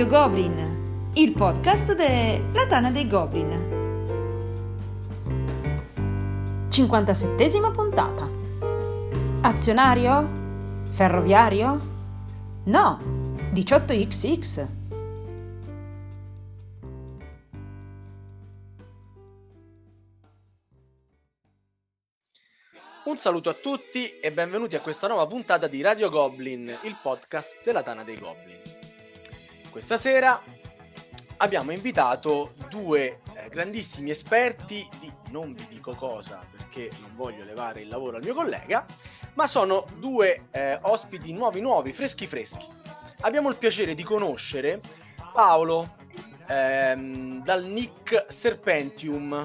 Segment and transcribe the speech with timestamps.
[0.00, 3.50] Radio Goblin, il podcast della Tana dei Goblin.
[6.70, 8.26] 57esima puntata.
[9.42, 10.26] Azionario?
[10.92, 11.78] Ferroviario?
[12.64, 12.96] No,
[13.52, 14.66] 18XX.
[23.04, 27.62] Un saluto a tutti e benvenuti a questa nuova puntata di Radio Goblin, il podcast
[27.62, 28.79] della Tana dei Goblin.
[29.70, 30.42] Questa sera
[31.36, 37.82] abbiamo invitato due eh, grandissimi esperti di non vi dico cosa perché non voglio levare
[37.82, 38.84] il lavoro al mio collega,
[39.34, 42.66] ma sono due eh, ospiti nuovi nuovi, freschi freschi.
[43.20, 44.80] Abbiamo il piacere di conoscere
[45.32, 45.96] Paolo
[46.48, 49.44] ehm, dal nick Serpentium.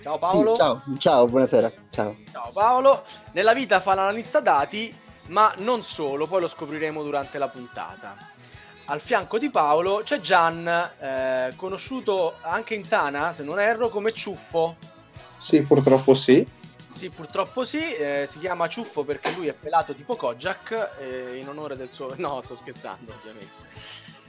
[0.00, 0.54] Ciao Paolo.
[0.54, 1.72] Sì, ciao, ciao, buonasera.
[1.90, 2.16] Ciao.
[2.30, 3.04] Ciao Paolo.
[3.32, 4.94] Nella vita fa l'analista dati,
[5.28, 8.32] ma non solo, poi lo scopriremo durante la puntata.
[8.86, 14.12] Al fianco di Paolo c'è Gian, eh, conosciuto anche in Tana, se non erro, come
[14.12, 14.76] Ciuffo.
[15.38, 16.46] Sì, purtroppo sì.
[16.94, 21.48] Sì, purtroppo sì, eh, si chiama Ciuffo perché lui è pelato tipo Kojak, eh, in
[21.48, 22.12] onore del suo...
[22.16, 23.72] No, sto scherzando ovviamente.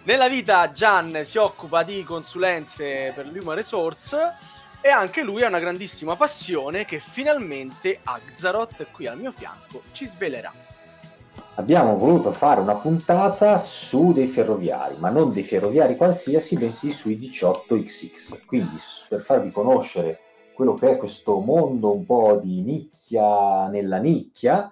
[0.03, 4.37] Nella vita Gian si occupa di consulenze per l'Human Resource
[4.79, 10.05] e anche lui ha una grandissima passione che finalmente Axaroth, qui al mio fianco, ci
[10.05, 10.64] svelerà
[11.55, 17.15] abbiamo voluto fare una puntata su dei ferroviari, ma non dei ferroviari qualsiasi, bensì sui
[17.15, 18.45] 18XX.
[18.45, 18.75] Quindi
[19.07, 20.19] per farvi conoscere
[20.53, 24.69] quello che è questo mondo un po' di nicchia nella nicchia,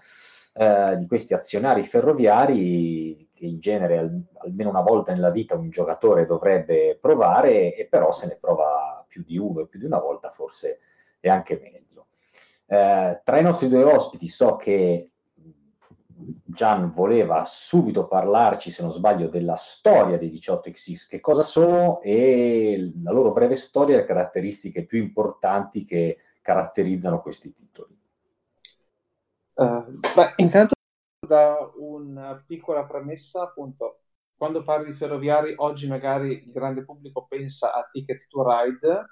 [0.54, 5.70] eh, di questi azionari ferroviari che in genere al, almeno una volta nella vita un
[5.70, 10.00] giocatore dovrebbe provare e però se ne prova più di uno e più di una
[10.00, 10.80] volta forse
[11.20, 12.08] è anche meglio.
[12.66, 15.13] Eh, tra i nostri due ospiti so che
[16.46, 22.92] Gian voleva subito parlarci, se non sbaglio, della storia dei 18XX, che cosa sono e
[23.04, 27.98] la loro breve storia e le caratteristiche più importanti che caratterizzano questi titoli.
[29.56, 30.74] Uh, beh, intanto
[31.26, 34.02] da una piccola premessa, appunto,
[34.36, 39.06] quando parli di ferroviari, oggi magari il grande pubblico pensa a Ticket to Ride,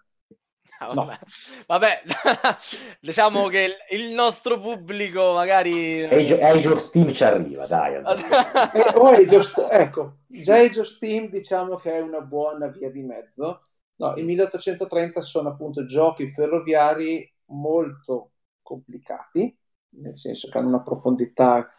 [0.87, 1.19] vabbè.
[1.21, 1.63] No.
[1.67, 2.01] vabbè.
[2.99, 6.03] diciamo che il, nostro pubblico magari...
[6.03, 7.95] Age, Age of Steam ci arriva, dai.
[8.01, 13.01] eh, Age of, ecco, già Age of Steam diciamo che è una buona via di
[13.03, 13.61] mezzo.
[13.95, 18.31] No, i 1830 sono appunto giochi ferroviari molto
[18.61, 19.55] complicati,
[19.99, 21.69] nel senso che hanno una profondità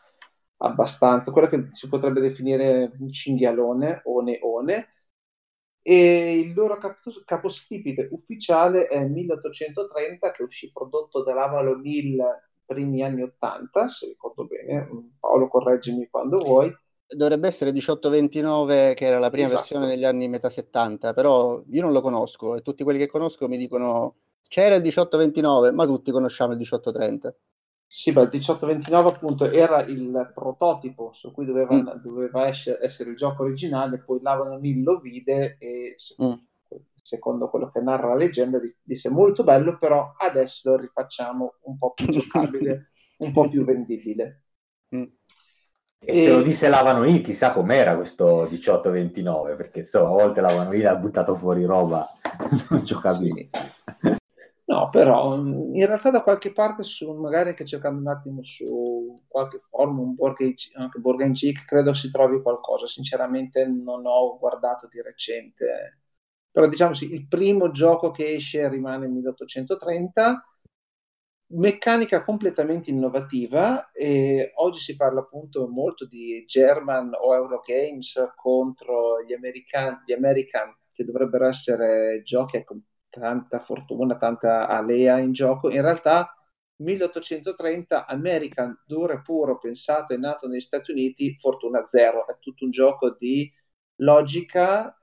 [0.58, 4.88] abbastanza, quella che si potrebbe definire un cinghialone o neone,
[5.82, 12.24] e il loro cap- capostipite ufficiale è 1830 che uscì prodotto dall'Avalon Hill
[12.64, 14.88] primi anni 80 se ricordo bene
[15.18, 16.74] Paolo correggimi quando vuoi.
[17.06, 19.60] Dovrebbe essere 1829 che era la prima esatto.
[19.60, 23.48] versione negli anni metà 70 però io non lo conosco e tutti quelli che conosco
[23.48, 24.16] mi dicono
[24.48, 27.34] c'era il 1829 ma tutti conosciamo il 1830
[27.94, 32.00] sì, beh, il 1829 appunto era il prototipo su cui doveva, mm.
[32.02, 36.32] doveva essere, essere, il gioco originale, poi Lavanonil lo vide e mm.
[36.94, 41.92] secondo quello che narra la leggenda disse molto bello, però adesso lo rifacciamo un po'
[41.92, 44.38] più giocabile, un po' più vendibile.
[44.92, 45.04] Mm.
[46.04, 50.86] E, e se lo disse Lavanonil, chissà com'era questo 1829, perché insomma a volte Lavanonil
[50.86, 52.06] ha buttato fuori roba
[52.68, 53.62] non giocabilissima.
[53.62, 53.81] Sì.
[54.64, 59.22] No, però mm, in realtà da qualche parte, su, magari anche cercando un attimo su
[59.26, 61.00] qualche forum, un board game, anche
[61.32, 62.86] Geek, credo si trovi qualcosa.
[62.86, 65.98] Sinceramente non ho guardato di recente.
[66.50, 70.46] Però diciamo sì, il primo gioco che esce rimane 1830,
[71.54, 79.32] meccanica completamente innovativa e oggi si parla appunto molto di German o Eurogames contro gli
[79.34, 82.76] americani, gli American che dovrebbero essere giochi ecco,
[83.20, 85.70] tanta fortuna, tanta alea in gioco.
[85.70, 86.34] In realtà
[86.76, 92.26] 1830 American duro e puro, pensato e nato negli Stati Uniti, fortuna zero.
[92.26, 93.52] È tutto un gioco di
[93.96, 94.96] logica,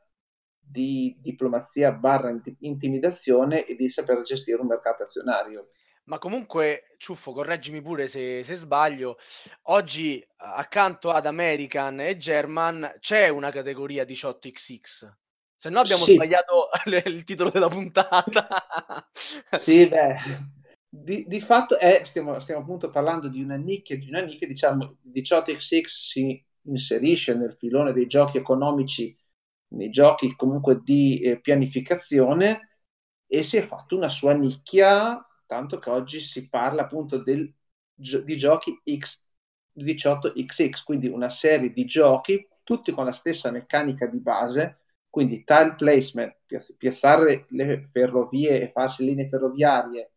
[0.57, 5.69] di diplomazia barra intimidazione e di saper gestire un mercato azionario.
[6.05, 9.17] Ma comunque, Ciuffo, correggimi pure se, se, sbaglio,
[9.63, 15.18] oggi accanto ad American e German c'è una categoria 18XX.
[15.59, 16.13] Se no abbiamo sì.
[16.13, 18.47] sbagliato il titolo della puntata.
[19.51, 20.15] sì, beh,
[20.87, 24.99] di, di fatto è, stiamo, stiamo, appunto parlando di una nicchia, di una nicchia, diciamo,
[25.11, 29.13] 18x si inserisce nel filone dei giochi economici,
[29.73, 32.77] nei giochi comunque di eh, pianificazione
[33.27, 37.53] e si è fatto una sua nicchia, tanto che oggi si parla appunto del,
[37.93, 39.25] di giochi X,
[39.75, 44.79] 18XX, quindi una serie di giochi tutti con la stessa meccanica di base,
[45.09, 46.35] quindi tile placement,
[46.77, 50.11] piazzare le ferrovie e farsi linee ferroviarie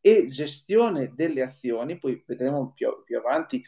[0.00, 3.62] e gestione delle azioni, poi vedremo più, più avanti,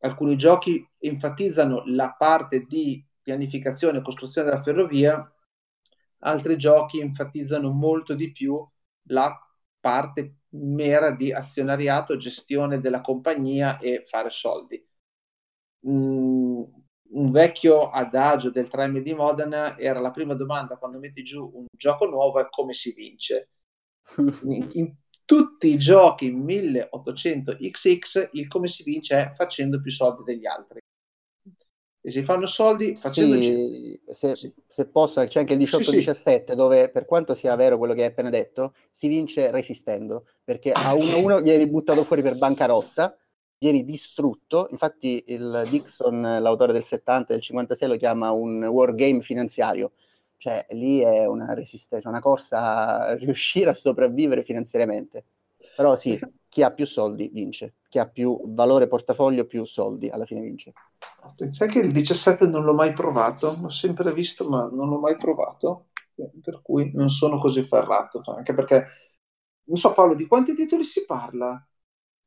[0.00, 5.32] alcuni giochi enfatizzano la parte di pianificazione e costruzione della ferrovia,
[6.20, 8.66] altri giochi enfatizzano molto di più
[9.10, 9.36] la
[9.80, 14.84] parte mera di azionariato, gestione della compagnia e fare soldi.
[15.86, 16.62] Mm,
[17.10, 21.66] un vecchio adagio del 3M di Modena era la prima domanda quando metti giù un
[21.76, 23.50] gioco nuovo è come si vince.
[24.44, 24.94] In, in
[25.24, 30.78] tutti i giochi 1800XX il come si vince è facendo più soldi degli altri
[32.00, 34.54] e si fanno soldi facendo sì, se, sì.
[34.66, 38.08] se, posso c'è anche il 18-17 sì, dove per quanto sia vero quello che hai
[38.08, 43.14] appena detto si vince resistendo perché a uno uno vieni buttato fuori per bancarotta
[43.58, 44.68] vieni distrutto.
[44.70, 49.92] Infatti il Dixon l'autore del 70 e del 56 lo chiama un wargame finanziario.
[50.36, 55.24] Cioè lì è una resistenza una corsa a riuscire a sopravvivere finanziariamente.
[55.76, 56.18] Però sì
[56.48, 57.74] chi ha più soldi vince.
[57.88, 60.72] Chi ha più valore portafoglio più soldi alla fine vince.
[61.50, 65.16] Sai che il 17 non l'ho mai provato, l'ho sempre visto ma non l'ho mai
[65.16, 65.88] provato,
[66.40, 68.86] per cui non sono così ferrato, anche perché,
[69.64, 71.67] non so Paolo, di quanti titoli si parla?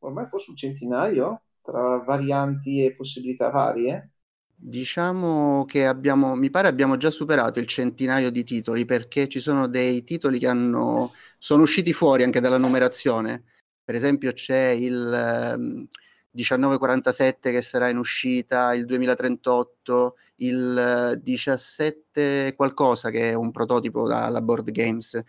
[0.03, 4.11] Ormai forse un centinaio, tra varianti e possibilità varie?
[4.55, 9.67] Diciamo che abbiamo, mi pare abbiamo già superato il centinaio di titoli perché ci sono
[9.67, 13.43] dei titoli che hanno, sono usciti fuori anche dalla numerazione.
[13.83, 15.87] Per esempio c'è il...
[16.33, 24.41] 1947 che sarà in uscita, il 2038, il 17 qualcosa che è un prototipo dalla
[24.41, 25.21] Board Games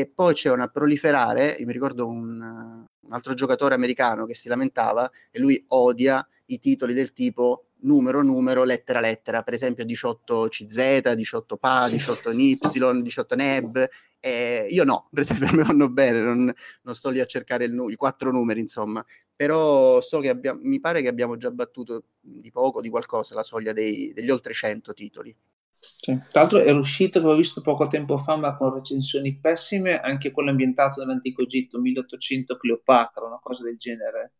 [0.00, 4.48] e poi c'è una proliferare, io mi ricordo un, un altro giocatore americano che si
[4.48, 10.48] lamentava e lui odia i titoli del tipo numero numero, lettera lettera, per esempio 18
[10.48, 12.58] CZ, 18 PA, 18 NY,
[13.02, 13.88] 18 NEB.
[14.18, 16.52] Eh, io no, per esempio me vanno bene, non,
[16.82, 19.04] non sto lì a cercare il, i quattro numeri, insomma
[19.36, 23.42] però so che abbiamo, mi pare che abbiamo già battuto di poco, di qualcosa, la
[23.42, 25.36] soglia dei, degli oltre 100 titoli.
[26.04, 26.18] Sì.
[26.30, 30.30] Tra l'altro era uscito, che ho visto poco tempo fa, ma con recensioni pessime, anche
[30.30, 34.32] quello ambientato nell'antico Egitto, 1800 Cleopatra, una cosa del genere.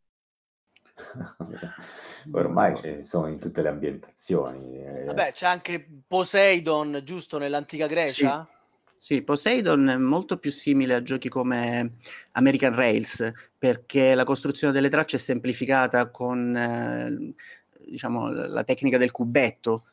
[2.33, 4.85] Ormai ci sono in tutte le ambientazioni.
[4.85, 5.05] Eh.
[5.05, 8.47] Vabbè, c'è anche Poseidon, giusto, nell'antica Grecia?
[8.47, 8.53] Sì.
[9.05, 11.97] Sì, Poseidon è molto più simile a giochi come
[12.33, 17.35] American Rails, perché la costruzione delle tracce è semplificata con eh,
[17.87, 19.89] diciamo, la tecnica del cubetto,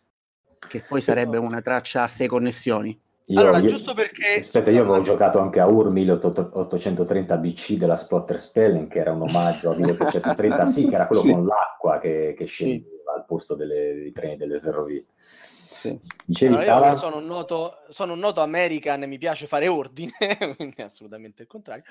[0.67, 2.99] che poi sarebbe una traccia a sei connessioni.
[3.25, 4.39] Io, allora, io, giusto perché...
[4.39, 9.21] Aspetta, io avevo giocato anche a UR 1830 BC della Splotter Spelling, che era un
[9.21, 11.31] omaggio a 1830, sì, che era quello sì.
[11.31, 13.17] con l'acqua che, che scendeva sì.
[13.17, 15.05] al posto delle, dei treni delle ferrovie.
[15.17, 15.97] Sì.
[16.25, 20.11] Dicevi, allora, io sono un, noto, sono un noto American e mi piace fare ordine,
[20.57, 21.83] quindi assolutamente il contrario.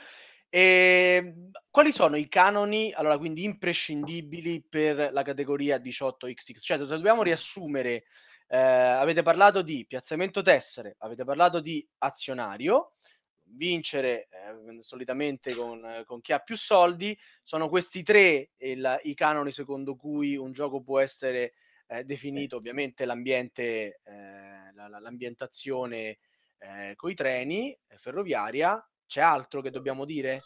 [0.51, 6.61] E, ehm, quali sono i canoni, allora, quindi imprescindibili per la categoria 18XX?
[6.61, 8.05] Cioè, dobbiamo riassumere,
[8.53, 12.95] eh, avete parlato di piazzamento tessere, avete parlato di azionario,
[13.45, 19.53] vincere eh, solitamente con, con, chi ha più soldi, sono questi tre il, i canoni
[19.53, 21.53] secondo cui un gioco può essere
[21.87, 26.19] eh, definito ovviamente l'ambiente, eh, la, la, l'ambientazione
[26.59, 28.85] eh, con i treni, eh, ferroviaria.
[29.07, 30.43] C'è altro che dobbiamo dire?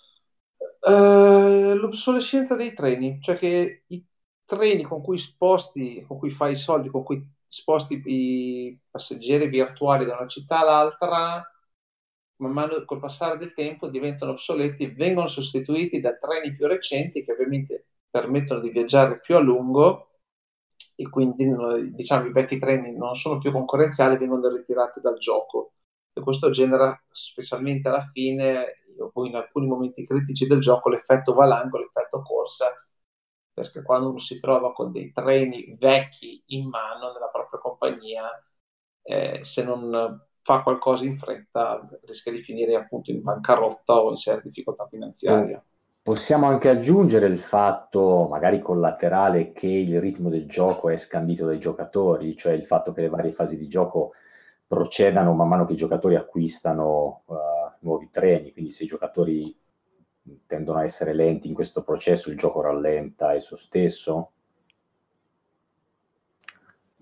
[0.80, 4.04] Uh, l'obsolescenza dei treni, cioè che i
[4.44, 10.04] treni con cui sposti, con cui fai i soldi, con cui sposti i passeggeri virtuali
[10.04, 11.42] da una città all'altra,
[12.36, 17.22] man mano col passare del tempo diventano obsoleti e vengono sostituiti da treni più recenti
[17.22, 20.18] che ovviamente permettono di viaggiare più a lungo
[20.96, 21.52] e quindi
[21.92, 25.74] diciamo, i vecchi treni non sono più concorrenziali, vengono ritirati dal gioco.
[26.12, 28.82] E questo genera specialmente alla fine
[29.14, 32.72] in alcuni momenti critici del gioco l'effetto valango, l'effetto corsa
[33.54, 38.28] perché quando uno si trova con dei treni vecchi in mano nella propria compagnia
[39.02, 44.16] eh, se non fa qualcosa in fretta rischia di finire appunto in bancarotta o in
[44.16, 45.62] seria difficoltà finanziaria.
[46.02, 51.58] Possiamo anche aggiungere il fatto, magari collaterale, che il ritmo del gioco è scandito dai
[51.58, 54.12] giocatori, cioè il fatto che le varie fasi di gioco
[54.66, 57.34] procedano man mano che i giocatori acquistano uh,
[57.80, 59.56] nuovi treni, quindi se i giocatori
[60.46, 64.30] tendono a essere lenti in questo processo, il gioco rallenta esso stesso.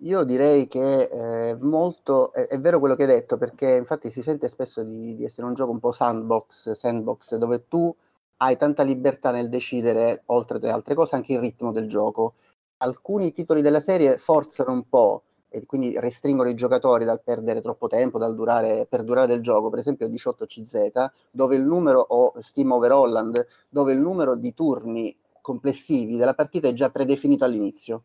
[0.03, 4.21] Io direi che è molto, è, è, vero quello che hai detto, perché infatti si
[4.21, 7.95] sente spesso di, di essere un gioco un po' sandbox, sandbox, dove tu
[8.39, 12.35] hai tanta libertà nel decidere, oltre alle altre cose, anche il ritmo del gioco.
[12.79, 15.23] Alcuni titoli della serie forzano un po'
[15.53, 19.69] e quindi restringono i giocatori dal perdere troppo tempo, dal durare, per durare del gioco,
[19.69, 26.17] per esempio 18CZ, dove il numero, o Steam Overholland, dove il numero di turni complessivi
[26.17, 28.05] della partita è già predefinito all'inizio.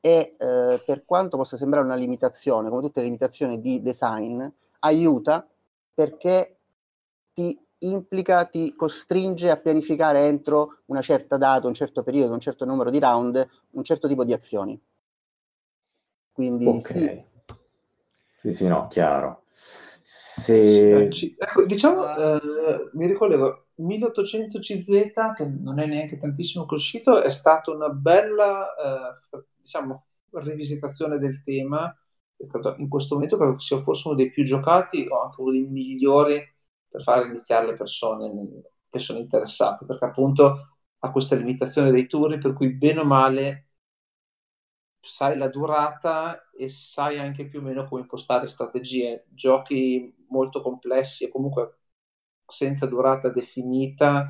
[0.00, 4.44] E eh, per quanto possa sembrare una limitazione, come tutte le limitazioni di design,
[4.80, 5.46] aiuta
[5.94, 6.56] perché
[7.32, 12.64] ti implica, ti costringe a pianificare entro una certa data, un certo periodo, un certo
[12.64, 14.80] numero di round, un certo tipo di azioni.
[16.38, 16.80] Quindi okay.
[16.80, 17.24] sì.
[18.36, 19.42] Sì, sì, no, chiaro.
[20.00, 21.08] Se...
[21.08, 24.88] Ecco, diciamo, eh, mi ricollego, 1800 CZ,
[25.34, 31.92] che non è neanche tantissimo conosciuto, è stata una bella, eh, diciamo, rivisitazione del tema.
[32.76, 35.66] In questo momento credo che sia forse uno dei più giocati o anche uno dei
[35.66, 36.40] migliori
[36.88, 38.30] per far iniziare le persone
[38.88, 43.67] che sono interessate, perché appunto ha questa limitazione dei turni, per cui bene o male
[45.00, 49.26] sai la durata e sai anche più o meno come impostare strategie.
[49.30, 51.78] Giochi molto complessi e comunque
[52.46, 54.28] senza durata definita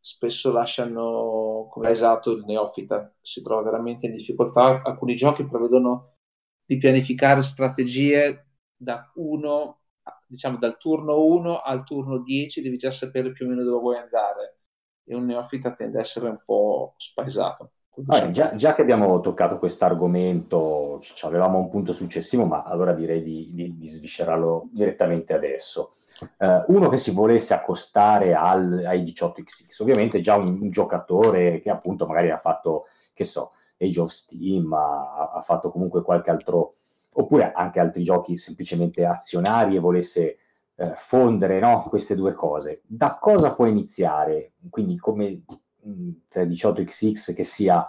[0.00, 4.82] spesso lasciano come esatto il neofita, si trova veramente in difficoltà.
[4.82, 6.16] Alcuni giochi prevedono
[6.64, 9.78] di pianificare strategie da uno
[10.26, 13.96] diciamo dal turno 1 al turno 10 devi già sapere più o meno dove vuoi
[13.98, 14.58] andare
[15.04, 17.72] e un neofita tende a essere un po' spaesato.
[18.06, 23.22] Allora, già, già, che abbiamo toccato questo argomento, avevamo un punto successivo, ma allora direi
[23.22, 25.92] di, di, di sviscerarlo direttamente adesso.
[26.38, 31.68] Uh, uno che si volesse accostare al, ai 18xx, ovviamente già un, un, giocatore che
[31.68, 36.74] appunto magari ha fatto, che so, Age of Steam, ha, ha fatto comunque qualche altro,
[37.14, 40.38] oppure anche altri giochi semplicemente azionari e volesse
[40.76, 42.82] eh, fondere no, queste due cose.
[42.86, 44.52] Da cosa può iniziare?
[44.70, 45.42] Quindi come
[45.84, 47.84] 18XX che sia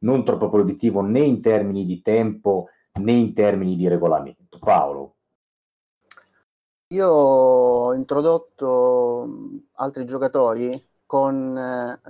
[0.00, 2.68] non troppo produttivo né in termini di tempo
[3.00, 4.58] né in termini di regolamento.
[4.58, 5.14] Paolo.
[6.88, 9.28] Io ho introdotto
[9.72, 10.70] altri giocatori
[11.04, 12.00] con eh,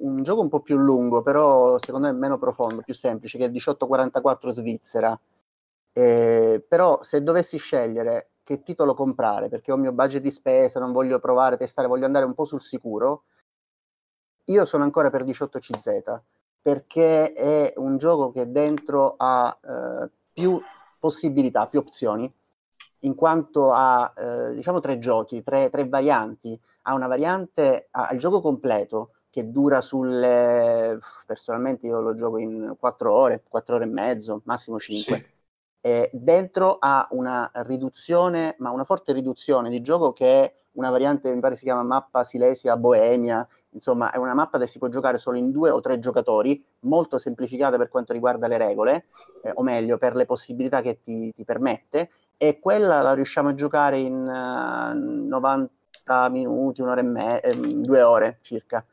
[0.00, 3.48] un gioco un po' più lungo, però secondo me meno profondo, più semplice, che è
[3.48, 5.18] 1844 Svizzera.
[5.92, 10.80] Eh, però se dovessi scegliere che titolo comprare, perché ho il mio budget di spesa,
[10.80, 13.24] non voglio provare, testare, voglio andare un po' sul sicuro,
[14.46, 16.20] io sono ancora per 18CZ
[16.64, 20.58] perché è un gioco che dentro ha eh, più
[20.98, 22.32] possibilità, più opzioni,
[23.00, 26.58] in quanto ha eh, diciamo tre giochi, tre, tre, varianti.
[26.84, 32.74] Ha una variante, ha il gioco completo che dura sulle, personalmente io lo gioco in
[32.78, 35.16] 4 ore, 4 ore e mezzo, massimo 5.
[35.16, 35.32] Sì.
[35.82, 41.32] E dentro ha una riduzione, ma una forte riduzione di gioco che è una variante,
[41.32, 45.18] mi pare si chiama mappa Silesia Boemia, insomma è una mappa che si può giocare
[45.18, 49.06] solo in due o tre giocatori, molto semplificata per quanto riguarda le regole,
[49.42, 53.54] eh, o meglio per le possibilità che ti, ti, permette, e quella la riusciamo a
[53.54, 58.84] giocare in uh, eh, 90 minuti, un'ora e mezza, eh, due ore circa.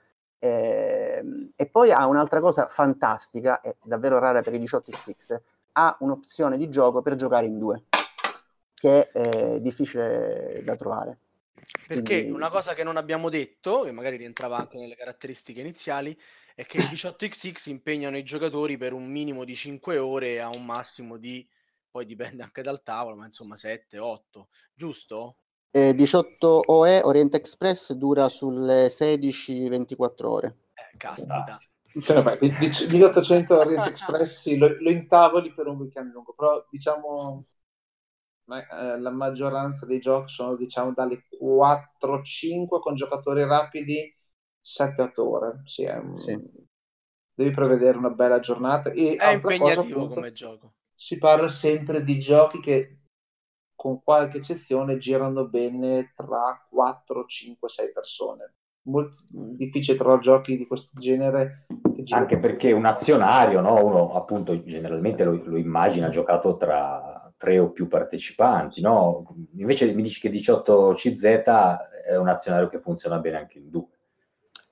[0.43, 5.39] Eh, e poi ha un'altra cosa fantastica, è davvero rara per i 18x,
[5.73, 7.83] ha un'opzione di gioco per giocare in due,
[8.73, 11.17] che è difficile da trovare.
[11.87, 12.31] Perché Quindi...
[12.31, 16.17] una cosa che non abbiamo detto, che magari rientrava anche nelle caratteristiche iniziali,
[16.55, 20.65] è che i 18XX impegnano i giocatori per un minimo di 5 ore a un
[20.65, 21.47] massimo di,
[21.89, 25.35] poi dipende anche dal tavolo, ma insomma 7, 8, giusto?
[25.71, 30.57] Eh, 18 OE Orient Express dura sulle 16-24 ore.
[30.73, 31.57] Eh, caspita.
[32.01, 37.45] Cioè, vabbè, 1800 Orient Express sì, lo, lo intavoli per un weekend lungo, però diciamo
[38.51, 44.13] ma, eh, la maggioranza dei giochi sono diciamo dalle 4-5 con giocatori rapidi
[44.61, 45.61] 7-8 ore.
[45.63, 46.37] Sì, è, sì.
[47.33, 48.91] Devi prevedere una bella giornata.
[48.91, 50.73] E è impegnativo cosa, appunto, come gioco.
[50.93, 52.97] Si parla sempre di giochi che
[53.73, 58.53] con qualche eccezione girano bene tra 4, 5, 6 persone.
[58.83, 61.67] Molto difficile trovare giochi di questo genere.
[62.09, 63.83] Anche perché un azionario, no?
[63.83, 67.10] uno appunto generalmente lo, lo immagina giocato tra
[67.41, 69.25] tre o più partecipanti, no?
[69.55, 73.87] Invece mi dici che 18CZ è un azionario che funziona bene anche in due.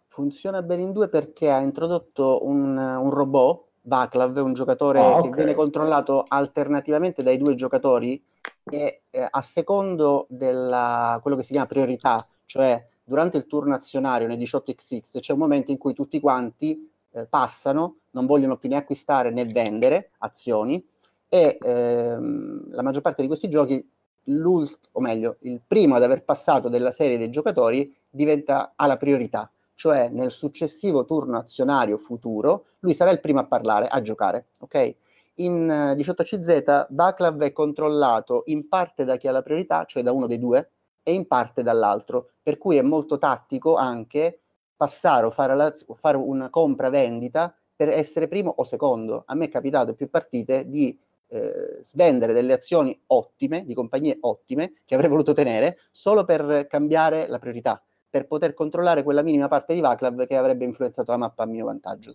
[0.06, 5.30] Funziona bene in due perché ha introdotto un, un robot, Vaclav, un giocatore oh, okay.
[5.30, 8.24] che viene controllato alternativamente dai due giocatori
[8.70, 14.28] e eh, a secondo della quello che si chiama priorità, cioè durante il turno azionario
[14.28, 18.76] nei 18XX c'è un momento in cui tutti quanti eh, passano, non vogliono più né
[18.76, 20.86] acquistare né vendere azioni
[21.30, 23.88] e ehm, la maggior parte di questi giochi,
[24.26, 30.10] o meglio, il primo ad aver passato della serie dei giocatori diventa alla priorità, cioè
[30.10, 34.96] nel successivo turno azionario futuro lui sarà il primo a parlare, a giocare, ok?
[35.40, 40.28] in 18CZ Vaclav è controllato in parte da chi ha la priorità, cioè da uno
[40.28, 40.72] dei due,
[41.04, 44.42] e in parte dall'altro, per cui è molto tattico anche
[44.76, 49.24] passare o fare, la, fare una compra-vendita per essere primo o secondo.
[49.26, 50.98] A me è capitato più partite di
[51.30, 57.28] eh, svendere delle azioni ottime, di compagnie ottime, che avrei voluto tenere, solo per cambiare
[57.28, 61.44] la priorità, per poter controllare quella minima parte di Vaclav che avrebbe influenzato la mappa
[61.44, 62.14] a mio vantaggio.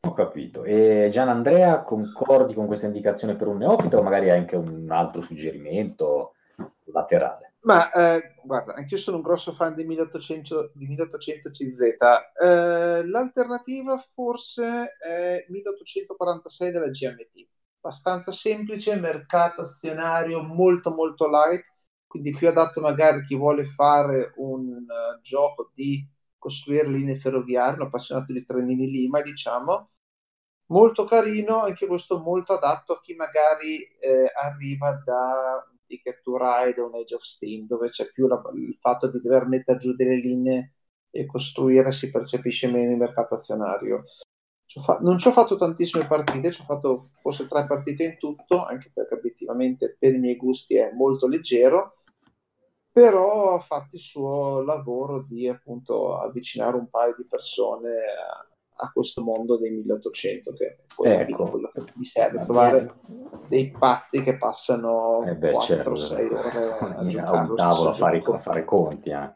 [0.00, 0.64] Ho capito.
[0.64, 5.20] E Gian Andrea, concordi con questa indicazione per un neofita o magari anche un altro
[5.20, 6.34] suggerimento
[6.92, 7.54] laterale?
[7.60, 11.80] Ma eh, guarda, anch'io sono un grosso fan di 1800, di 1800 CZ.
[12.40, 17.47] Eh, l'alternativa forse è 1846 della GMT.
[17.80, 21.64] Abbastanza semplice, mercato azionario molto molto light,
[22.06, 26.06] quindi più adatto magari a chi vuole fare un uh, gioco di
[26.38, 29.90] costruire linee ferroviarie, un appassionato di trenini Lima, diciamo.
[30.70, 36.36] Molto carino, anche questo molto adatto a chi magari eh, arriva da un Ticket to
[36.36, 39.78] Ride o un Age of Steam, dove c'è più la, il fatto di dover mettere
[39.78, 40.74] giù delle linee
[41.10, 44.02] e costruire si percepisce meno il mercato azionario.
[44.80, 48.64] Fa- non ci ho fatto tantissime partite, ci ho fatto forse tre partite in tutto,
[48.64, 51.90] anche perché obiettivamente per i miei gusti è molto leggero
[52.98, 58.90] però ha fatto il suo lavoro di appunto avvicinare un paio di persone a, a
[58.92, 61.46] questo mondo dei 1800 che poi ecco.
[61.46, 62.94] è quello che mi serve trovare
[63.46, 65.90] dei pazzi che passano eh beh, 4-6 certo.
[65.90, 69.34] ore a, a un tavolo a fare, a fare conti eh.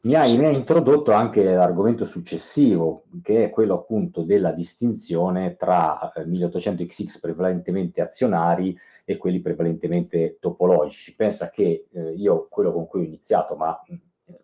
[0.00, 6.12] Mi, hai, mi hai introdotto anche l'argomento successivo che è quello appunto della distinzione tra
[6.16, 11.16] 1800XX eh, prevalentemente azionari e quelli prevalentemente topologici.
[11.16, 13.76] Pensa che eh, io, quello con cui ho iniziato, ma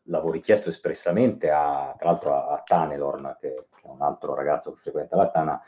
[0.04, 4.72] l'avevo richiesto espressamente a, tra l'altro a, a Tanelorn, che, che, è un altro ragazzo
[4.72, 5.60] che frequenta la Tana,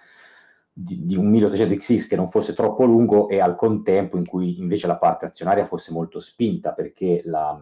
[0.72, 4.88] di, di un 1800XX che non fosse troppo lungo e al contempo in cui invece
[4.88, 7.58] la parte azionaria fosse molto spinta, perché la,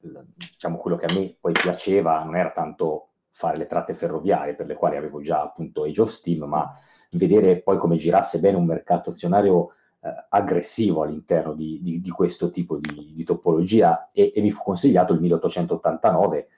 [0.00, 4.66] diciamo, quello che a me poi piaceva non era tanto fare le tratte ferroviarie, per
[4.66, 6.72] le quali avevo già appunto Age of Steam, ma
[7.12, 12.50] vedere poi come girasse bene un mercato azionario eh, aggressivo all'interno di, di, di, questo
[12.50, 14.08] tipo di, di topologia.
[14.12, 16.48] E, e, mi fu consigliato il 1889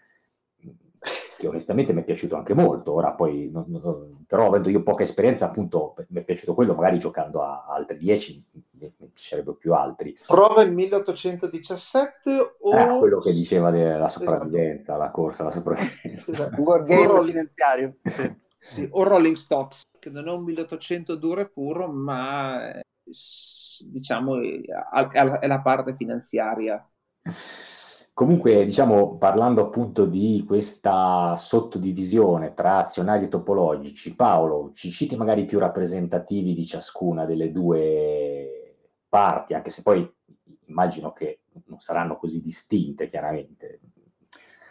[1.42, 5.02] che onestamente mi è piaciuto anche molto ora poi non, non, però avendo io poca
[5.02, 9.57] esperienza appunto mi è piaciuto quello magari giocando a, a altri 10 mi, mi piacerebbero
[9.57, 14.98] più altri prova il 1817 o eh, quello che diceva della sopravvivenza esatto.
[14.98, 16.61] la corsa alla sopravvivenza esatto.
[16.62, 18.40] wargame finanziario sì.
[18.64, 22.81] Sì, o Rolling Stocks, che non è un 1800 duro e puro, ma
[23.90, 26.88] diciamo è la parte finanziaria.
[28.14, 35.59] Comunque, diciamo, parlando appunto di questa sottodivisione tra azionari topologici, Paolo, ci citi magari più
[35.59, 38.77] rappresentativi di ciascuna delle due
[39.09, 40.09] parti, anche se poi
[40.66, 43.81] immagino che non saranno così distinte, chiaramente.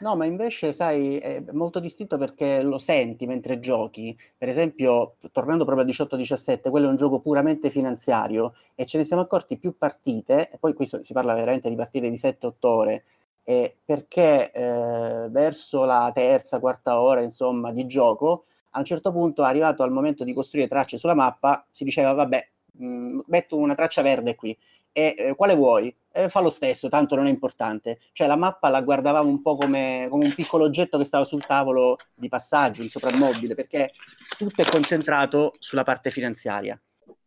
[0.01, 4.17] No, ma invece, sai, è molto distinto perché lo senti mentre giochi.
[4.35, 9.03] Per esempio, tornando proprio al 18-17, quello è un gioco puramente finanziario e ce ne
[9.03, 13.03] siamo accorti più partite, e poi qui si parla veramente di partite di 7-8 ore,
[13.43, 19.43] eh, perché eh, verso la terza, quarta ora, insomma, di gioco, a un certo punto,
[19.43, 23.75] arrivato al momento di costruire tracce sulla mappa, si diceva, vabbè, mh, mm, metto una
[23.75, 24.57] traccia verde qui
[24.93, 25.93] e eh, quale vuoi?
[26.13, 27.99] Eh, fa lo stesso, tanto non è importante.
[28.11, 31.45] Cioè la mappa la guardavamo un po' come, come, un piccolo oggetto che stava sul
[31.45, 33.91] tavolo di passaggio, un soprammobile, perché
[34.37, 36.79] tutto è concentrato sulla parte finanziaria.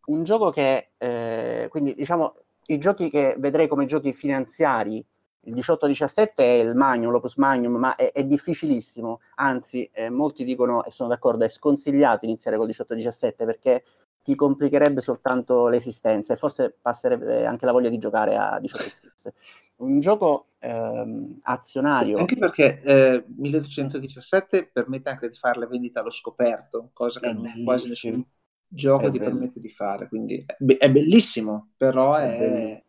[0.05, 2.35] Un gioco che, eh, quindi diciamo,
[2.67, 5.03] i giochi che vedrei come giochi finanziari,
[5.45, 10.83] il 18-17 è il Magnum, l'Opus Magnum, ma è, è difficilissimo, anzi eh, molti dicono,
[10.83, 13.83] e sono d'accordo, è sconsigliato iniziare col 18-17 perché
[14.23, 19.29] ti complicherebbe soltanto l'esistenza e forse passerebbe anche la voglia di giocare a 18x.
[19.77, 22.17] Un gioco ehm, azionario.
[22.17, 27.89] Anche perché eh, 1817 permette anche di fare le vendite allo scoperto, cosa che quasi
[27.89, 28.25] nessun
[28.67, 29.31] gioco è ti bello.
[29.31, 30.07] permette di fare.
[30.07, 32.37] Quindi è, be- è bellissimo, però è.
[32.37, 32.81] è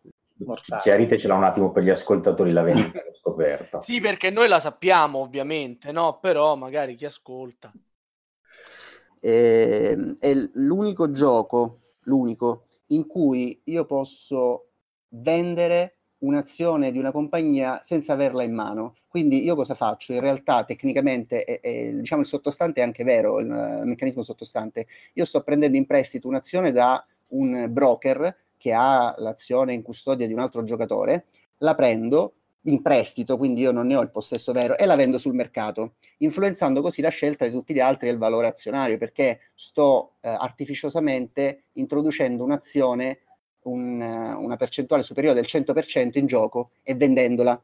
[0.44, 0.82] mortale.
[0.82, 3.80] Chiaritecela un attimo per gli ascoltatori la vendita allo scoperto.
[3.80, 6.18] sì, perché noi la sappiamo ovviamente, no?
[6.20, 7.72] Però magari chi ascolta.
[9.20, 14.68] Eh, è l'unico gioco, l'unico, in cui io posso
[15.08, 18.96] vendere un'azione di una compagnia senza averla in mano.
[19.08, 20.12] Quindi io cosa faccio?
[20.12, 24.86] In realtà tecnicamente è, è, diciamo il sottostante è anche vero, il, il meccanismo sottostante.
[25.14, 30.32] Io sto prendendo in prestito un'azione da un broker che ha l'azione in custodia di
[30.32, 31.26] un altro giocatore,
[31.58, 32.34] la prendo,
[32.66, 35.94] in prestito, quindi io non ne ho il possesso vero, e la vendo sul mercato,
[36.18, 40.28] influenzando così la scelta di tutti gli altri e il valore azionario, perché sto eh,
[40.28, 43.20] artificiosamente introducendo un'azione,
[43.62, 47.60] un, una percentuale superiore del 100% in gioco e vendendola.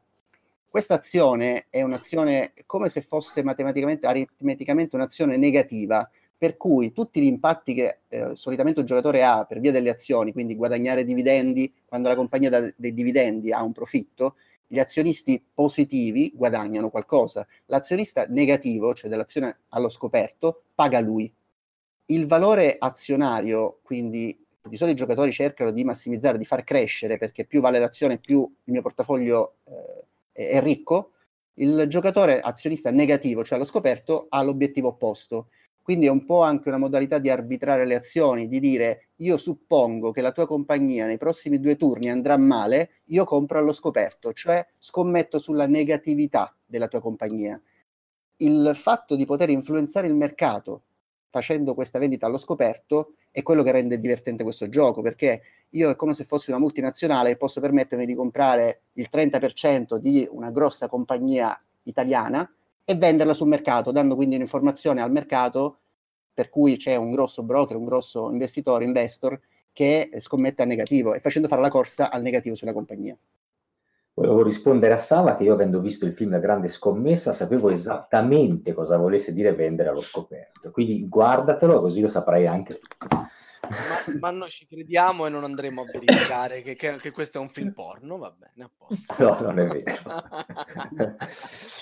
[0.67, 7.25] Questa azione è un'azione come se fosse matematicamente, aritmeticamente un'azione negativa, per cui tutti gli
[7.25, 12.09] impatti che eh, solitamente un giocatore ha per via delle azioni, quindi guadagnare dividendi, quando
[12.09, 14.35] la compagnia dà dei dividendi ha un profitto,
[14.67, 21.31] gli azionisti positivi guadagnano qualcosa, l'azionista negativo, cioè dell'azione allo scoperto, paga lui.
[22.07, 27.45] Il valore azionario, quindi di solito i giocatori cercano di massimizzare, di far crescere, perché
[27.45, 29.57] più vale l'azione, più il mio portafoglio
[30.33, 31.11] eh, è ricco,
[31.55, 35.49] il giocatore azionista negativo, cioè allo scoperto, ha l'obiettivo opposto
[35.83, 40.11] quindi è un po' anche una modalità di arbitrare le azioni, di dire io suppongo
[40.11, 44.65] che la tua compagnia nei prossimi due turni andrà male, io compro allo scoperto, cioè
[44.79, 47.61] scommetto sulla negatività della tua compagnia.
[48.37, 50.83] Il fatto di poter influenzare il mercato
[51.29, 55.41] facendo questa vendita allo scoperto è quello che rende divertente questo gioco, perché
[55.71, 60.25] io è come se fossi una multinazionale e posso permettermi di comprare il 30% di
[60.31, 62.49] una grossa compagnia italiana
[62.85, 65.79] e venderla sul mercato, dando quindi un'informazione al mercato
[66.33, 69.39] per cui c'è un grosso broker, un grosso investitore, investor
[69.71, 73.17] che scommette a negativo e facendo fare la corsa al negativo sulla compagnia.
[74.15, 78.73] Volevo rispondere a Sava che io avendo visto il film La grande scommessa sapevo esattamente
[78.73, 82.79] cosa volesse dire vendere allo scoperto, quindi guardatelo così lo saprai anche
[83.69, 87.41] ma, ma, noi ci crediamo e non andremo a verificare che, che, che, questo è
[87.41, 89.15] un film porno, va bene, apposta.
[89.19, 90.01] No, non è vero.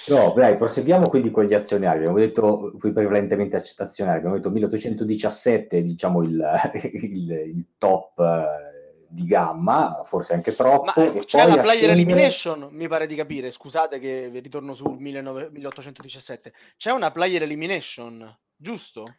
[0.10, 2.00] no, dai, proseguiamo quindi con gli azionari.
[2.00, 9.26] Abbiamo detto qui prevalentemente azionari, abbiamo detto 1817, diciamo il, il, il top eh, di
[9.26, 10.94] gamma, forse anche troppo.
[10.96, 11.94] Ma eh, c'è la player scendere...
[11.94, 15.50] elimination, mi pare di capire, scusate che ritorno sul 19...
[15.52, 16.54] 1817.
[16.78, 19.16] C'è una player elimination, giusto?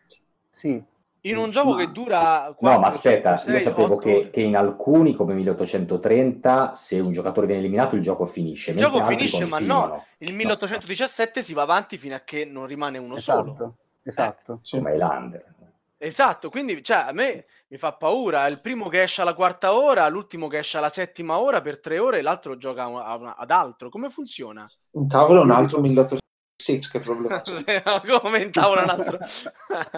[0.49, 0.91] Sì.
[1.25, 1.77] In un gioco ma...
[1.77, 4.03] che dura 4, No, ma aspetta, 5, 6, io sapevo 8...
[4.03, 8.73] che, che, in alcuni, come 1830, se un giocatore viene eliminato, il gioco finisce.
[8.73, 11.45] Il gioco finisce, ma no, il 1817 no.
[11.45, 13.77] si va avanti fino a che non rimane uno esatto, solo.
[14.03, 14.61] Esatto.
[14.63, 15.55] Eh, come Highlander.
[15.97, 18.49] Esatto, quindi cioè, a me mi fa paura.
[18.49, 22.01] Il primo che esce alla quarta ora, l'ultimo che esce alla settima ora per tre
[22.01, 23.89] ore, e l'altro gioca a una, ad altro.
[23.89, 24.69] Come funziona?
[24.91, 26.21] Un tavolo è un altro 1800
[26.63, 27.43] Six che problema
[28.21, 29.19] commentavo un altro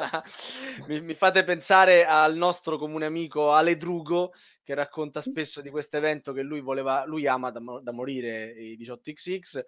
[0.89, 5.97] mi, mi, fate pensare al nostro comune amico Ale Drugo che racconta spesso di questo
[5.97, 9.65] evento che lui voleva lui ama da, da morire i 18xx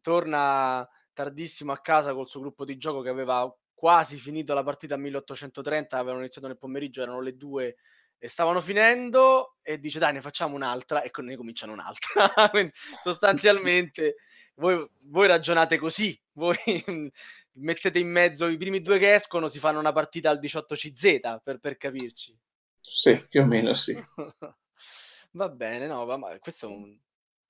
[0.00, 4.94] torna tardissimo a casa col suo gruppo di gioco che aveva quasi finito la partita
[4.94, 7.76] a 1830 avevano iniziato nel pomeriggio erano le due
[8.24, 11.02] e stavano finendo e dice dai ne facciamo un'altra.
[11.02, 12.30] E con ne cominciano un'altra.
[12.50, 14.14] Quindi sostanzialmente
[14.54, 16.56] voi, voi ragionate così, voi
[17.54, 21.58] mettete in mezzo i primi due che escono, si fanno una partita al 18CZ per,
[21.58, 22.38] per capirci.
[22.80, 23.96] Sì, più o meno sì.
[25.34, 26.94] Va bene, no, ma questo è un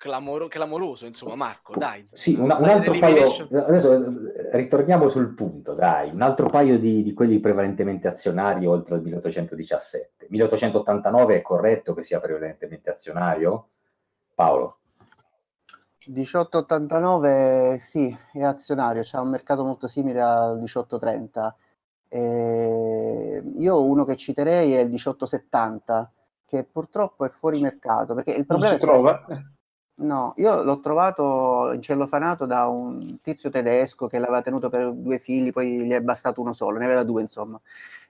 [0.02, 2.04] clamoro, clamoroso, insomma, Marco, dai.
[2.10, 3.94] Sì, una, un altro paio, adesso
[4.34, 9.02] eh, ritorniamo sul punto, dai, un altro paio di, di quelli prevalentemente azionari oltre il
[9.02, 10.26] 1817.
[10.28, 13.68] 1889 è corretto che sia prevalentemente azionario?
[14.34, 14.78] Paolo?
[16.06, 21.56] 1889 sì, è azionario, c'è un mercato molto simile al 1830.
[22.08, 26.12] E io uno che citerei è il 1870,
[26.44, 29.24] che purtroppo è fuori mercato, perché il problema non si trova?
[29.94, 35.52] No, io l'ho trovato incellofanato da un tizio tedesco che l'aveva tenuto per due figli,
[35.52, 37.60] poi gli è bastato uno solo, ne aveva due insomma.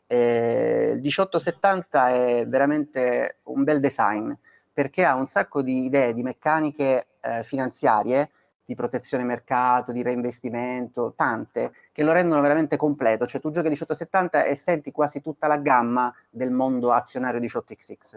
[0.07, 4.33] E il 1870 è veramente un bel design
[4.73, 8.31] perché ha un sacco di idee, di meccaniche eh, finanziarie,
[8.65, 13.27] di protezione mercato, di reinvestimento, tante, che lo rendono veramente completo.
[13.27, 18.17] Cioè tu giochi 1870 e senti quasi tutta la gamma del mondo azionario 18XX.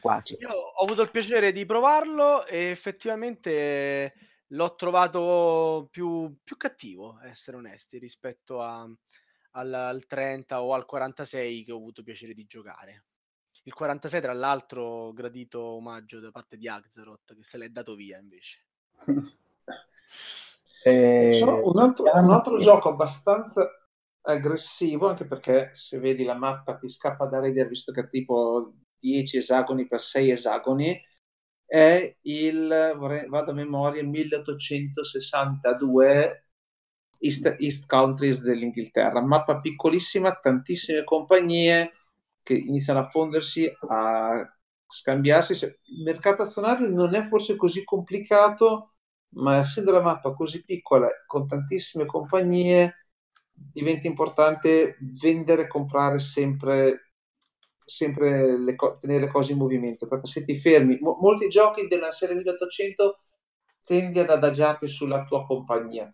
[0.00, 0.36] Quasi.
[0.40, 4.12] Io ho avuto il piacere di provarlo e effettivamente
[4.48, 8.88] l'ho trovato più, più cattivo, essere onesti, rispetto a,
[9.52, 13.04] al, al 30 o al 46 che ho avuto piacere di giocare.
[13.64, 18.18] Il 46, tra l'altro, gradito omaggio da parte di Axeroth, che se l'è dato via
[18.18, 18.64] invece.
[20.84, 23.70] eh, un, altro, un altro gioco abbastanza
[24.22, 28.72] aggressivo, anche perché se vedi la mappa ti scappa da ridere, visto che è tipo
[28.98, 31.00] 10 esagoni per 6 esagoni,
[31.64, 36.46] è il, vorrei, vado a memoria, 1862
[37.18, 39.22] East, East Countries dell'Inghilterra.
[39.22, 41.92] Mappa piccolissima, tantissime compagnie,
[42.42, 45.52] che iniziano a fondersi, a scambiarsi.
[45.64, 48.88] Il mercato azionario non è forse così complicato
[49.34, 53.06] ma essendo la mappa così piccola, con tantissime compagnie,
[53.50, 57.12] diventa importante vendere e comprare sempre,
[57.84, 61.86] sempre le co- tenere le cose in movimento, perché se ti fermi, mo- molti giochi
[61.88, 63.20] della serie 1800
[63.84, 66.08] tendi ad adagiarti sulla tua compagnia.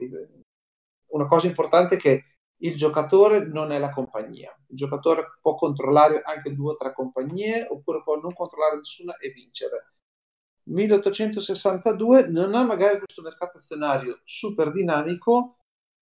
[1.11, 2.25] Una cosa importante è che
[2.59, 4.55] il giocatore non è la compagnia.
[4.69, 9.31] Il giocatore può controllare anche due o tre compagnie oppure può non controllare nessuna e
[9.31, 9.93] vincere.
[10.65, 15.59] 1862 non ha magari questo mercato azionario super dinamico,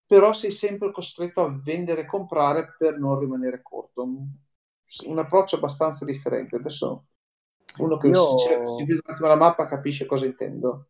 [0.06, 4.02] però sei sempre costretto a vendere e comprare per non rimanere corto.
[4.02, 6.56] Un approccio abbastanza differente.
[6.56, 7.06] Adesso
[7.78, 8.38] uno che Io...
[8.38, 10.86] si, si vede un attimo la mappa capisce cosa intendo.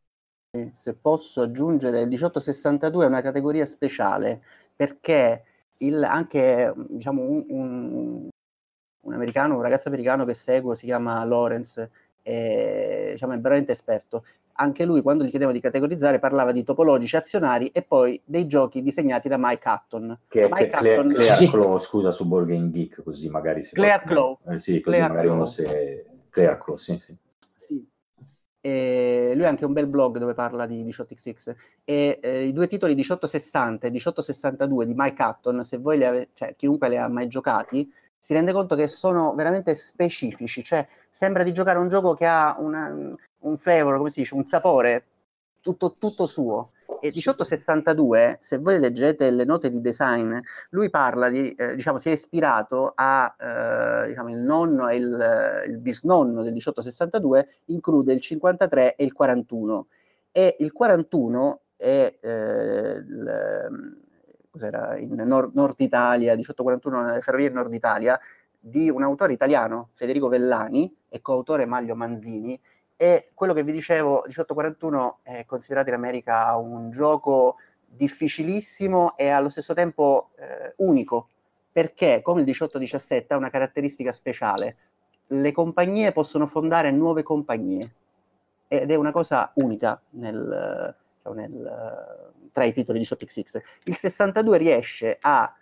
[0.73, 4.43] Se posso aggiungere, il 1862 è una categoria speciale
[4.75, 5.45] perché
[5.79, 8.29] il, anche diciamo, un, un,
[9.01, 11.91] un, americano, un ragazzo americano che seguo si chiama Lawrence,
[12.23, 14.25] è, diciamo, è veramente esperto.
[14.59, 18.81] Anche lui, quando gli chiedevo di categorizzare, parlava di topologici azionari e poi dei giochi
[18.81, 20.19] disegnati da Mike Hutton.
[20.29, 21.49] Che, Mike Hutton, Clear, sì.
[21.51, 24.39] Claw, scusa, su Board Game Geek, così magari si Clear Claw.
[24.49, 25.37] Eh, sì, così Clear magari Claw.
[25.37, 26.07] uno se...
[26.31, 27.15] Clear Claw, sì, sì.
[27.55, 27.87] Sì,
[28.67, 32.67] e lui ha anche un bel blog dove parla di 18xx e eh, i due
[32.67, 37.07] titoli 1860 e 1862 di Mike Hutton, se voi le avete, cioè chiunque li ha
[37.07, 42.15] mai giocati, si rende conto che sono veramente specifici, cioè sembra di giocare un gioco
[42.15, 42.93] che ha una,
[43.39, 45.05] un flavor, come si dice, un sapore
[45.61, 46.73] tutto, tutto suo.
[47.01, 50.37] E 1862, se voi leggete le note di design,
[50.71, 55.65] lui parla di, eh, diciamo, si è ispirato a, eh, diciamo, il nonno e il,
[55.69, 59.87] il, bisnonno del 1862, include il 53 e il 41.
[60.33, 64.07] E il 41 è eh, il,
[64.51, 68.19] cos'era, in Nord, Nord Italia, 1841 nelle ferrovie Nord Italia,
[68.59, 72.61] di un autore italiano, Federico Vellani, e coautore Maglio Manzini,
[72.97, 79.51] e quello che vi dicevo, 1841 è considerato in America un gioco difficilissimo e allo
[79.51, 81.29] stesso tempo eh, unico,
[81.71, 84.77] perché come il 1817 ha una caratteristica speciale.
[85.29, 87.95] Le compagnie possono fondare nuove compagnie
[88.69, 93.61] ed è una cosa unica nel, diciamo, nel, tra i titoli 18xx.
[93.85, 95.55] Il 62 riesce a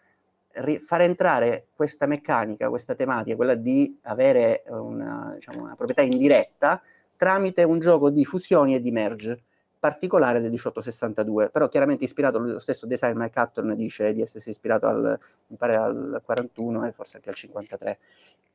[0.53, 6.81] ri- far entrare questa meccanica, questa tematica, quella di avere una, diciamo, una proprietà indiretta,
[7.17, 9.43] tramite un gioco di fusioni e di merge
[9.85, 14.87] particolare del 1862, però chiaramente ispirato lo stesso design Mike Hutton dice di essersi ispirato
[14.87, 17.99] al, mi pare al 41 e forse anche al 53.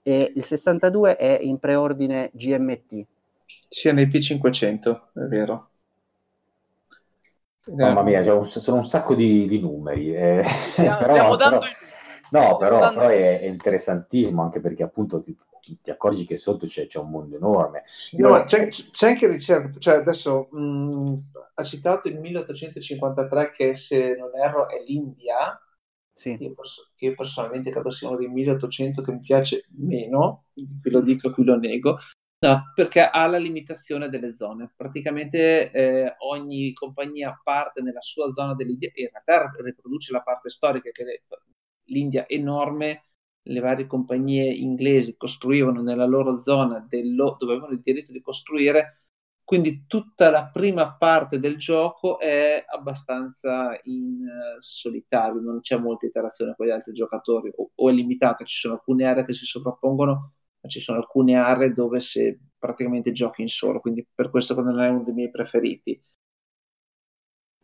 [0.02, 3.06] E il 62 è in preordine GMT.
[3.68, 5.70] Sia nei P500, è vero.
[7.76, 10.16] Mamma mia, cioè, sono un sacco di, di numeri.
[10.16, 10.44] Eh.
[10.72, 11.72] Stiamo, però, stiamo dando però...
[12.32, 15.36] No, però, però è, è, interessantissimo anche perché appunto ti,
[15.82, 17.84] ti accorgi che sotto c'è, c'è un mondo enorme.
[18.14, 18.44] No, Io...
[18.46, 21.14] c'è, c'è, anche ricerca, cioè adesso mh,
[21.56, 25.62] ha citato il 1853 che se non erro è l'India,
[26.12, 26.38] sì.
[26.40, 31.02] io, pers- io, personalmente credo sia uno dei 1800 che mi piace meno, qui lo
[31.02, 31.98] dico, qui lo nego,
[32.42, 34.72] No, perché ha la limitazione delle zone.
[34.74, 40.50] Praticamente eh, ogni compagnia parte nella sua zona dell'India e in realtà riproduce la parte
[40.50, 41.24] storica che
[41.90, 43.09] l'India è enorme
[43.44, 49.04] le varie compagnie inglesi costruivano nella loro zona dello, dove avevano il diritto di costruire,
[49.44, 56.06] quindi tutta la prima parte del gioco è abbastanza in uh, solitario, non c'è molta
[56.06, 59.46] interazione con gli altri giocatori o, o, è limitata, ci sono alcune aree che si
[59.46, 64.54] sovrappongono, ma ci sono alcune aree dove si praticamente giochi in solo, quindi per questo
[64.62, 66.00] non è uno dei miei preferiti.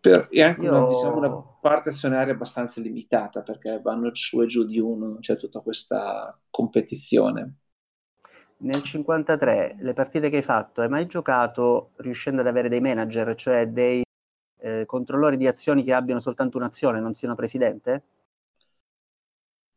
[0.09, 0.75] Per, e anche Io...
[0.75, 5.19] una, diciamo, una, parte azionaria abbastanza limitata perché vanno su e giù di uno, non
[5.19, 7.55] c'è tutta questa competizione.
[8.57, 13.33] Nel 53 le partite che hai fatto, hai mai giocato riuscendo ad avere dei manager,
[13.33, 14.03] cioè dei
[14.59, 18.03] eh, controllori di azioni che abbiano soltanto un'azione, non siano presidente?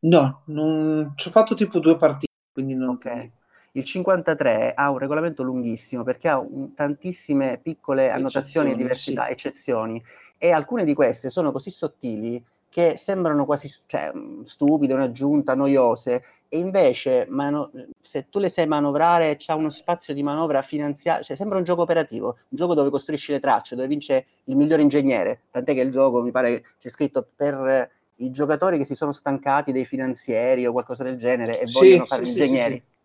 [0.01, 1.15] No, non...
[1.17, 2.91] ci ho fatto tipo due partite, quindi non...
[2.91, 3.31] Ok.
[3.79, 9.33] Il 53 ha un regolamento lunghissimo perché ha un, tantissime piccole annotazioni e diversità, sì.
[9.33, 10.03] eccezioni,
[10.37, 14.13] e alcune di queste sono così sottili che sembrano quasi cioè,
[14.43, 20.25] stupide, un'aggiunta, noiose, e invece mano- se tu le sai manovrare c'è uno spazio di
[20.25, 24.27] manovra finanziaria, cioè sembra un gioco operativo, un gioco dove costruisci le tracce, dove vince
[24.45, 28.85] il migliore ingegnere, tant'è che il gioco mi pare c'è scritto per i giocatori che
[28.85, 32.75] si sono stancati dei finanzieri o qualcosa del genere e sì, vogliono fare sì, ingegneri.
[32.75, 32.97] Sì,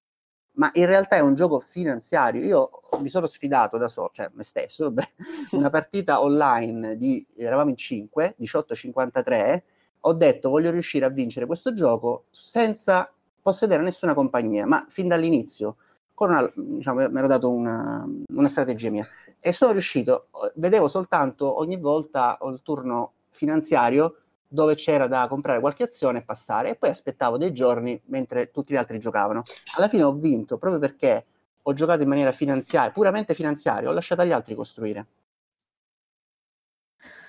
[0.53, 2.43] ma in realtà è un gioco finanziario.
[2.43, 5.07] Io mi sono sfidato da solo, cioè me stesso, beh,
[5.51, 9.61] una partita online di, eravamo in 5, 18-53,
[10.01, 13.11] ho detto voglio riuscire a vincere questo gioco senza
[13.41, 15.77] possedere nessuna compagnia, ma fin dall'inizio.
[16.13, 19.05] con una, diciamo, mi ero dato una, una strategia mia
[19.39, 24.22] e sono riuscito, vedevo soltanto ogni volta il turno finanziario
[24.53, 28.73] dove c'era da comprare qualche azione e passare e poi aspettavo dei giorni mentre tutti
[28.73, 29.41] gli altri giocavano.
[29.75, 31.25] Alla fine ho vinto proprio perché
[31.63, 35.07] ho giocato in maniera finanziaria, puramente finanziaria, ho lasciato agli altri costruire.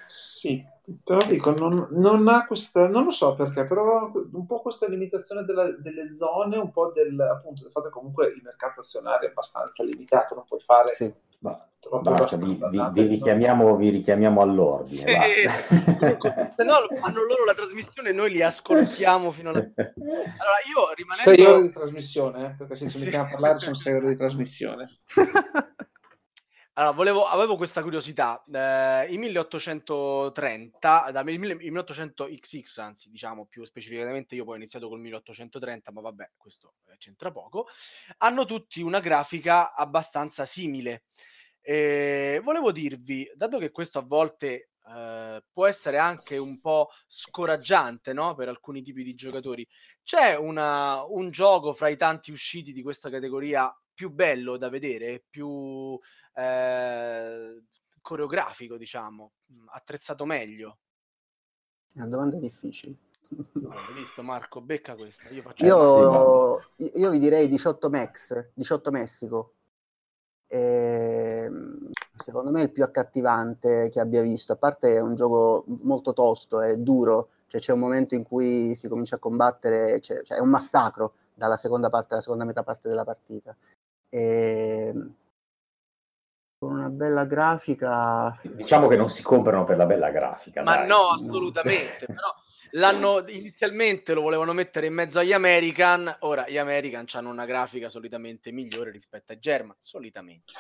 [0.07, 0.63] Sì,
[1.03, 5.45] però dico, non, non, ha questa, non lo so perché, però un po' questa limitazione
[5.45, 9.31] della, delle zone, un po' del, appunto, del fatto che comunque il mercato azionario è
[9.31, 11.11] abbastanza limitato, non puoi fare sì.
[12.01, 15.05] Basta, vi, vi, vi, richiamiamo, vi, richiamiamo, all'ordine.
[16.57, 19.59] Se no fanno loro la trasmissione e noi li ascoltiamo fino alla...
[19.59, 21.35] Allora io rimanendo...
[21.35, 22.55] Sei ore di trasmissione, eh?
[22.57, 25.01] perché se ci mettiamo a parlare sono sei ore di trasmissione.
[26.77, 28.43] Allora, volevo, avevo questa curiosità.
[28.53, 34.99] Eh, I 1830, da, il 1800XX, anzi, diciamo più specificatamente, io poi ho iniziato col
[34.99, 37.69] 1830, ma vabbè, questo eh, c'entra poco.
[38.19, 41.05] Hanno tutti una grafica abbastanza simile.
[41.61, 48.13] E volevo dirvi, dato che questo a volte eh, può essere anche un po' scoraggiante
[48.13, 48.35] no?
[48.35, 49.67] per alcuni tipi di giocatori,
[50.03, 55.25] c'è una, un gioco fra i tanti usciti di questa categoria più bello da vedere,
[55.29, 55.99] più
[56.35, 57.63] eh,
[58.01, 59.33] coreografico, diciamo,
[59.67, 60.79] attrezzato meglio?
[61.95, 62.97] Una domanda difficile.
[63.29, 64.61] Hai visto Marco?
[64.61, 65.29] Becca questa.
[65.31, 69.55] Io, io, io vi direi 18 Max, 18 Messico
[70.55, 71.51] eh,
[72.17, 76.13] secondo me è il più accattivante che abbia visto, a parte è un gioco molto
[76.13, 80.39] tosto, è duro, cioè c'è un momento in cui si comincia a combattere, cioè, cioè
[80.39, 83.57] è un massacro dalla seconda parte alla seconda metà parte della partita.
[84.15, 85.15] E, ehm,
[86.57, 88.39] con una bella grafica.
[88.43, 90.63] Diciamo che non si comprano per la bella grafica.
[90.63, 90.87] Ma dai.
[90.87, 92.07] no, assolutamente.
[92.07, 92.33] però
[92.71, 96.17] l'hanno inizialmente lo volevano mettere in mezzo agli American.
[96.21, 99.77] Ora gli American hanno una grafica solitamente migliore rispetto ai German.
[99.81, 100.53] Solitamente.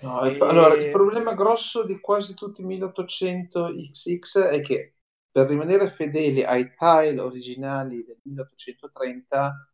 [0.00, 0.36] No, e...
[0.40, 4.96] Allora, il problema grosso di quasi tutti i 1800 XX è che
[5.30, 9.69] per rimanere fedeli ai tile originali del 1830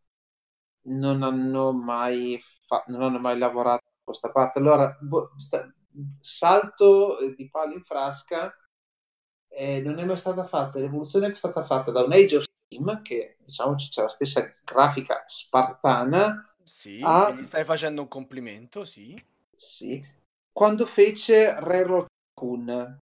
[0.86, 4.58] non hanno mai, fa- non hanno mai lavorato questa parte.
[4.58, 4.96] Allora,
[5.36, 5.72] sta,
[6.20, 8.54] salto eh, di palo in frasca,
[9.48, 12.44] eh, non è mai stata fatta l'evoluzione che è stata fatta da un Age of
[12.44, 16.54] Steam, che diciamo c'è la stessa grafica spartana.
[16.62, 17.30] Sì, a...
[17.30, 19.20] gli stai facendo un complimento, sì.
[19.54, 20.04] Sì.
[20.52, 22.98] Quando fece Railroad Tycoon,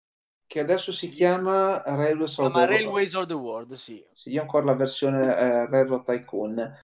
[0.47, 4.05] che adesso si chiama Railways of, Railways of the World, sì.
[4.12, 6.83] Sì, io ancora la versione eh, Railroad Tycoon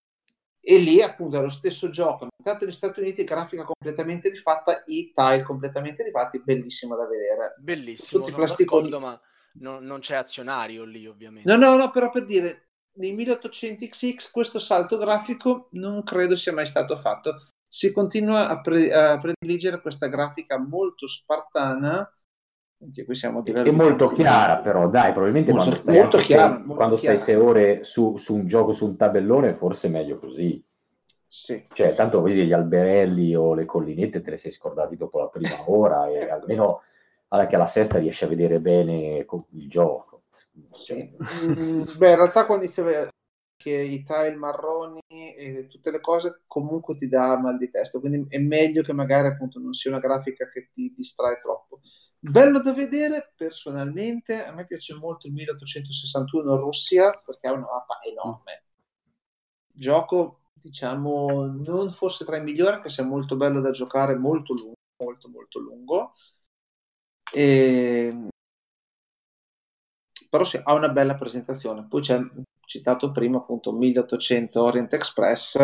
[0.60, 2.28] e lì appunto è lo stesso gioco.
[2.28, 7.54] Ambientato negli Stati Uniti grafica completamente rifatta i tile completamente rifatti bellissimo da vedere.
[7.58, 9.20] Bellissimo tutti plasticoni ma
[9.54, 11.50] non, non, c'è azionario lì ovviamente.
[11.50, 12.68] No no no però per dire
[12.98, 17.52] nei 1800XX questo salto grafico non credo sia mai stato fatto.
[17.66, 23.70] Si continua a, pre- a prediligere questa grafica molto spartana anche qui siamo a è
[23.70, 27.84] molto chiara però dai probabilmente molto, quando stai, molto chiara, sei, quando stai sei ore
[27.84, 30.64] su, su, un gioco su un tabellone forse è meglio così
[31.28, 31.62] sì.
[31.72, 35.56] cioè tanto vedi gli alberelli o le collinette te le sei scordati dopo la prima
[35.70, 36.34] ora e ecco.
[36.34, 36.82] almeno
[37.46, 40.22] che alla sesta riesci a vedere bene il gioco
[40.72, 41.16] sì.
[41.44, 43.08] Mm, beh in realtà quando inizi a
[43.60, 48.24] che i tile marroni e tutte le cose comunque ti dà mal di testa quindi
[48.28, 51.80] è meglio che magari appunto non sia una grafica che ti distrae troppo
[52.22, 57.98] Bello da vedere, personalmente, a me piace molto il 1861 Russia perché ha una mappa
[58.06, 58.64] enorme.
[59.72, 64.74] Gioco, diciamo, non forse tra i migliori, se è molto bello da giocare, molto lungo,
[65.02, 66.12] molto molto lungo.
[67.32, 68.10] E...
[70.28, 71.86] Però sì, ha una bella presentazione.
[71.88, 72.20] Poi c'è
[72.70, 75.60] citato prima appunto 1800 Orient Express,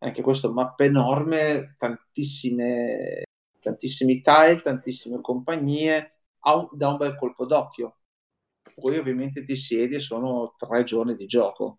[0.00, 3.22] anche questo mappa enorme, tantissime
[3.62, 7.96] tantissimi tile, tantissime compagnie, un, da un bel colpo d'occhio.
[8.74, 11.78] Poi ovviamente ti siedi e sono tre giorni di gioco.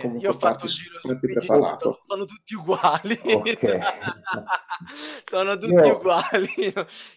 [0.00, 2.02] Comunque Io ho fatto un giro preparato.
[2.06, 3.18] sono tutti uguali.
[3.22, 3.80] Okay.
[5.24, 6.72] sono tutti io, uguali.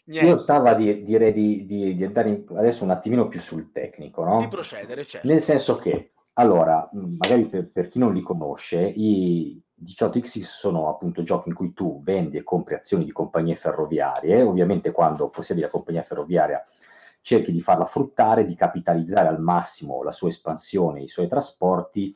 [0.06, 0.30] Niente.
[0.30, 4.24] Io stava di, direi di, di, di, andare in, adesso un attimino più sul tecnico,
[4.24, 4.40] no?
[4.40, 5.28] Di procedere, certo.
[5.28, 11.22] Nel senso che, allora, magari per, per chi non li conosce, i, 18X sono appunto
[11.22, 15.70] giochi in cui tu vendi e compri azioni di compagnie ferroviarie, ovviamente quando possiedi la
[15.70, 16.64] compagnia ferroviaria
[17.22, 22.16] cerchi di farla fruttare, di capitalizzare al massimo la sua espansione, i suoi trasporti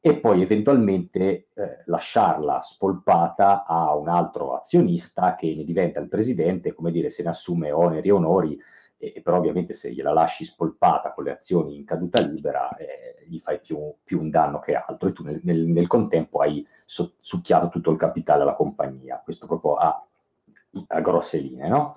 [0.00, 6.74] e poi eventualmente eh, lasciarla spolpata a un altro azionista che ne diventa il presidente,
[6.74, 8.60] come dire, se ne assume oneri e onori
[9.12, 13.38] e, però ovviamente se gliela lasci spolpata con le azioni in caduta libera eh, gli
[13.40, 17.14] fai più, più, un danno che altro e tu nel, nel, nel contempo hai so,
[17.20, 20.06] succhiato tutto il capitale alla compagnia, questo proprio a,
[20.88, 21.96] a grosse linee, no?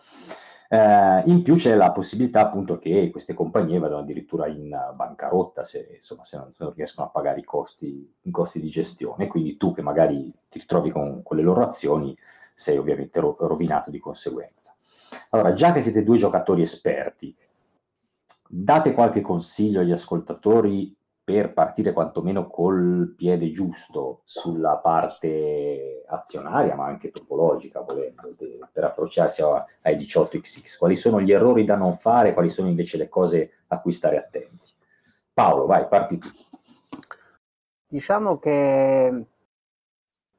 [0.70, 5.94] Eh, in più c'è la possibilità appunto che queste compagnie vadano addirittura in bancarotta se,
[5.96, 9.56] insomma, se, non, se non, riescono a pagare i costi, i costi, di gestione, quindi
[9.56, 12.18] tu che magari ti ritrovi con, con le loro azioni
[12.54, 14.77] sei ovviamente ro- rovinato di conseguenza.
[15.30, 17.36] Allora, già che siete due giocatori esperti,
[18.48, 20.96] date qualche consiglio agli ascoltatori
[21.28, 28.34] per partire quantomeno col piede giusto sulla parte azionaria, ma anche topologica, volendo,
[28.72, 30.78] per approcciarsi ai 18XX.
[30.78, 34.18] Quali sono gli errori da non fare, quali sono invece le cose a cui stare
[34.18, 34.72] attenti?
[35.34, 36.30] Paolo, vai, parti tu.
[37.90, 39.26] Diciamo che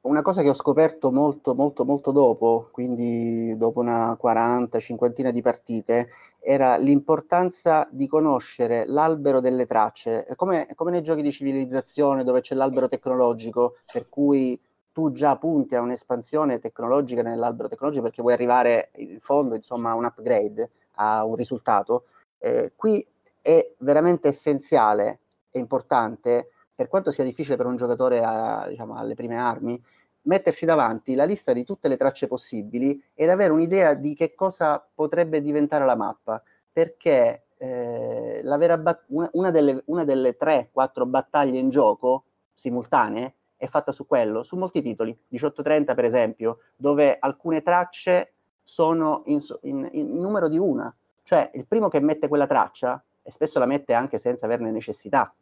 [0.01, 5.41] una cosa che ho scoperto molto, molto, molto dopo, quindi dopo una quaranta, cinquantina di
[5.41, 12.39] partite, era l'importanza di conoscere l'albero delle tracce, come, come nei giochi di civilizzazione dove
[12.41, 14.59] c'è l'albero tecnologico, per cui
[14.91, 19.95] tu già punti a un'espansione tecnologica nell'albero tecnologico perché vuoi arrivare in fondo, insomma, a
[19.95, 22.05] un upgrade, a un risultato.
[22.37, 23.05] Eh, qui
[23.41, 25.19] è veramente essenziale
[25.51, 29.83] e importante per quanto sia difficile per un giocatore a, diciamo, alle prime armi,
[30.21, 34.81] mettersi davanti la lista di tutte le tracce possibili ed avere un'idea di che cosa
[34.95, 38.41] potrebbe diventare la mappa, perché eh,
[38.79, 42.23] bat- una, una, delle, una delle 3-4 battaglie in gioco
[42.53, 49.23] simultanee è fatta su quello, su molti titoli, 1830 per esempio, dove alcune tracce sono
[49.25, 53.59] in, in, in numero di una, cioè il primo che mette quella traccia, e spesso
[53.59, 55.33] la mette anche senza averne necessità,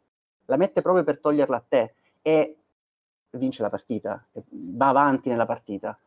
[0.48, 2.56] la mette proprio per toglierla a te e
[3.30, 5.98] vince la partita, va avanti nella partita.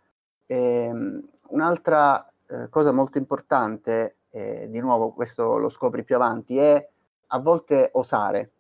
[0.45, 6.57] E, ehm, un'altra eh, cosa molto importante, eh, di nuovo questo lo scopri più avanti,
[6.57, 6.89] è
[7.27, 8.51] a volte osare.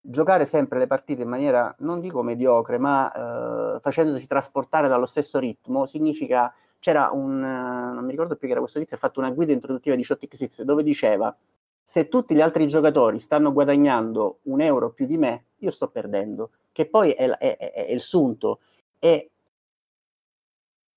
[0.00, 5.38] Giocare sempre le partite in maniera, non dico mediocre, ma eh, facendosi trasportare dallo stesso
[5.38, 9.30] ritmo, significa, c'era un, non mi ricordo più che era questo tizio, ha fatto una
[9.30, 11.34] guida introduttiva di ShotXX dove diceva
[11.82, 16.50] se tutti gli altri giocatori stanno guadagnando un euro più di me, io sto perdendo,
[16.72, 18.60] che poi è, è, è, è il sunto.
[18.98, 19.30] E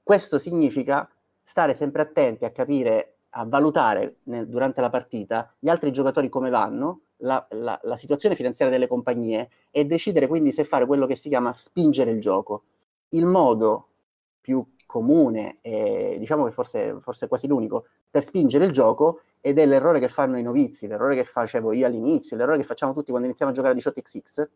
[0.03, 1.09] questo significa
[1.43, 6.49] stare sempre attenti a capire, a valutare nel, durante la partita gli altri giocatori come
[6.49, 11.15] vanno, la, la, la, situazione finanziaria delle compagnie e decidere quindi se fare quello che
[11.15, 12.63] si chiama spingere il gioco.
[13.09, 13.89] Il modo
[14.41, 19.68] più comune e diciamo che forse, forse quasi l'unico per spingere il gioco ed è
[19.68, 23.28] l'errore che fanno i novizi, l'errore che facevo io all'inizio, l'errore che facciamo tutti quando
[23.28, 24.48] iniziamo a giocare a 18xx,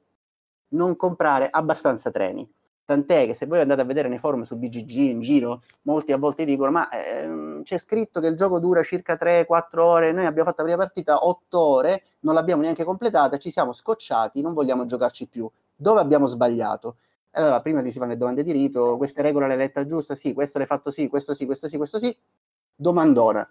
[0.69, 2.51] non comprare abbastanza treni.
[2.85, 6.17] Tant'è che se voi andate a vedere nei forum su BGG in giro, molti a
[6.17, 10.11] volte dicono: Ma ehm, c'è scritto che il gioco dura circa 3-4 ore.
[10.11, 14.41] Noi abbiamo fatto la prima partita 8 ore, non l'abbiamo neanche completata, ci siamo scocciati,
[14.41, 15.47] non vogliamo giocarci più.
[15.75, 16.97] Dove abbiamo sbagliato?
[17.33, 20.15] Allora, prima ti si fanno le domande di rito: queste regole l'hai letta giusta?
[20.15, 22.17] Sì, questo l'hai fatto sì, questo sì, questo sì, questo sì.
[22.75, 23.47] Domandona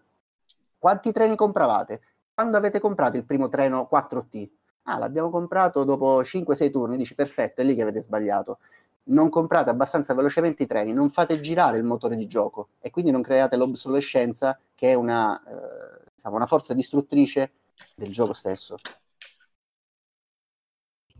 [0.78, 2.00] quanti treni compravate?
[2.34, 4.50] Quando avete comprato il primo treno 4T?
[4.84, 8.58] Ah, l'abbiamo comprato dopo 5-6 turni, dici perfetto, è lì che avete sbagliato.
[9.04, 13.10] Non comprate abbastanza velocemente i treni, non fate girare il motore di gioco e quindi
[13.10, 17.52] non create l'obsolescenza che è una, eh, diciamo, una forza distruttrice
[17.94, 18.76] del gioco stesso.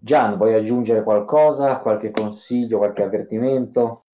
[0.01, 4.07] Gian, vuoi aggiungere qualcosa, qualche consiglio, qualche avvertimento?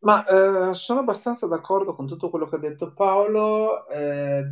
[0.00, 0.24] Ma
[0.70, 3.86] eh, sono abbastanza d'accordo con tutto quello che ha detto Paolo.
[3.88, 4.44] Eh,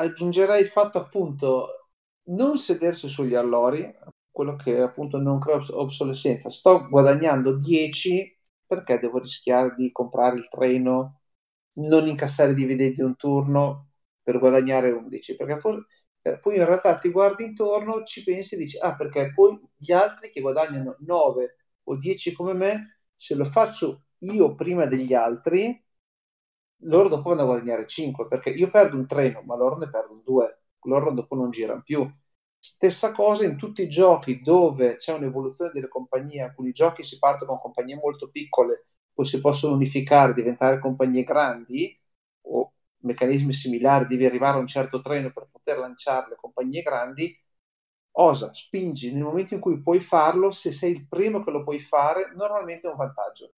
[0.00, 1.88] aggiungerei il fatto appunto
[2.30, 3.92] non sedersi sugli allori,
[4.30, 6.50] quello che appunto non crea obsolescenza.
[6.50, 11.22] Sto guadagnando 10 perché devo rischiare di comprare il treno,
[11.74, 13.88] non incassare dividendi un turno
[14.22, 15.82] per guadagnare 11, perché poi,
[16.22, 19.92] eh, poi in realtà ti guardi intorno, ci pensi e dici ah perché poi gli
[19.92, 25.82] altri che guadagnano 9 o 10 come me, se lo faccio io prima degli altri,
[26.82, 30.22] loro dopo vanno a guadagnare 5 perché io perdo un treno ma loro ne perdono
[30.24, 32.08] 2 loro dopo non girano più.
[32.62, 37.52] Stessa cosa in tutti i giochi dove c'è un'evoluzione delle compagnie alcuni giochi si partono
[37.52, 41.98] con compagnie molto piccole poi si possono unificare diventare compagnie grandi
[42.42, 47.34] o meccanismi similari devi arrivare a un certo treno per poter lanciare le compagnie grandi.
[48.12, 51.78] Osa, spingi nel momento in cui puoi farlo se sei il primo che lo puoi
[51.80, 53.52] fare normalmente è un vantaggio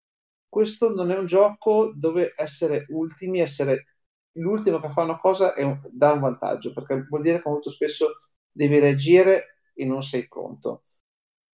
[0.51, 3.85] questo non è un gioco dove essere ultimi, essere
[4.33, 8.15] l'ultimo che fa una cosa un, dà un vantaggio, perché vuol dire che molto spesso
[8.51, 10.83] devi reagire e non sei pronto.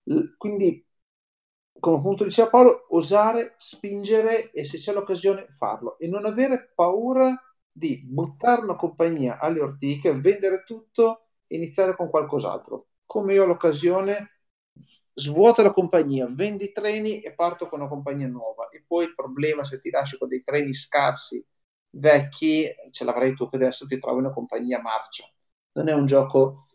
[0.05, 0.85] L- quindi,
[1.79, 7.35] come appunto diceva Paolo, osare, spingere e se c'è l'occasione farlo e non avere paura
[7.71, 12.85] di buttare una compagnia alle ortiche, vendere tutto e iniziare con qualcos'altro.
[13.05, 14.29] Come io ho l'occasione,
[15.19, 18.69] svuoto la compagnia, vendi i treni e parto con una compagnia nuova.
[18.69, 21.43] E poi il problema se ti lasci con dei treni scarsi,
[21.89, 25.25] vecchi, ce l'avrai tu che adesso ti trovi una compagnia marcia.
[25.73, 26.67] Non è un gioco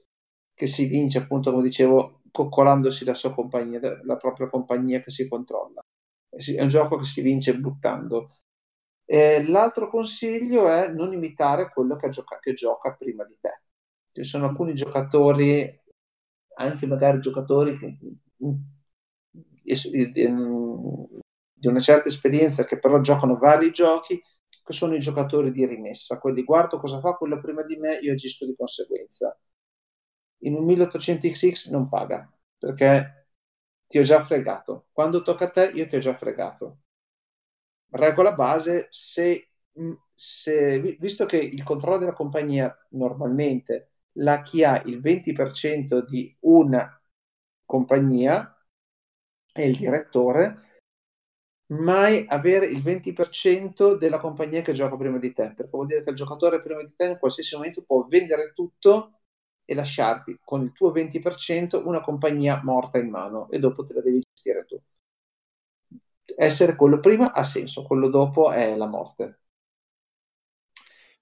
[0.55, 5.29] che si vince, appunto, come dicevo, coccolandosi la sua compagnia, la propria compagnia che si
[5.29, 5.81] controlla.
[6.29, 8.29] È un gioco che si vince buttando.
[9.05, 13.63] E l'altro consiglio è non imitare quello che gioca, che gioca prima di te.
[14.13, 15.81] Ci sono alcuni giocatori,
[16.57, 17.99] anche magari giocatori che,
[21.55, 24.21] di una certa esperienza che però giocano vari giochi,
[24.65, 28.13] che sono i giocatori di rimessa, quelli guardo cosa fa quello prima di me, io
[28.13, 29.37] agisco di conseguenza.
[30.45, 33.29] In un 1800XX non paga, perché
[33.87, 34.89] ti ho già fregato.
[34.93, 36.81] Quando tocca a te, io ti ho già fregato.
[37.91, 39.49] Regola base, se,
[40.15, 47.02] se, visto che il controllo della compagnia normalmente la chi ha il 20% di una
[47.73, 48.55] compagnia
[49.51, 50.81] è il direttore,
[51.69, 56.11] mai avere il 20% della compagnia che gioca prima di te, perché vuol dire che
[56.11, 59.21] il giocatore prima di te in qualsiasi momento può vendere tutto
[59.65, 64.03] e lasciarti con il tuo 20% una compagnia morta in mano e dopo te la
[64.03, 64.79] devi gestire tu.
[66.37, 69.41] Essere quello prima ha senso, quello dopo è la morte.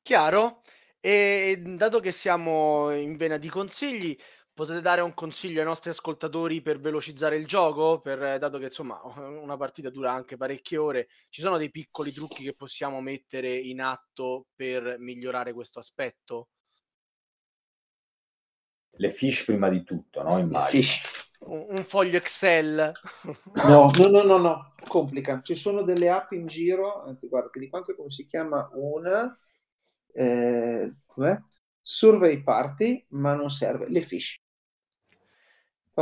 [0.03, 0.63] Chiaro?
[1.01, 4.17] E dato che siamo in vena di consigli,
[4.53, 8.01] potete dare un consiglio ai nostri ascoltatori per velocizzare il gioco?
[8.01, 12.45] Per, dato che insomma una partita dura anche parecchie ore, ci sono dei piccoli trucchi
[12.45, 16.49] che possiamo mettere in atto per migliorare questo aspetto?
[18.93, 20.39] Le fish prima di tutto, no?
[20.39, 20.87] Immagino.
[21.41, 22.93] Un, un foglio Excel.
[23.67, 25.41] no, no, no, no, no, complica.
[25.43, 29.39] Ci sono delle app in giro, anzi guarda, ti dico anche come si chiama una
[30.13, 30.95] eh,
[31.81, 34.40] survey party, ma non serve, le fish.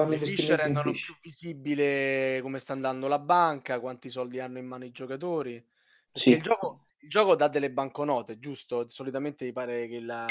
[0.07, 4.85] Le fish rendono più visibile come sta andando la banca, quanti soldi hanno in mano
[4.85, 5.65] i giocatori.
[6.11, 6.31] Sì.
[6.31, 8.89] Il gioco, il gioco dà delle banconote, giusto?
[8.89, 10.27] Solitamente mi pare che la...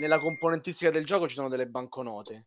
[0.00, 2.46] nella componentistica del gioco ci sono delle banconote.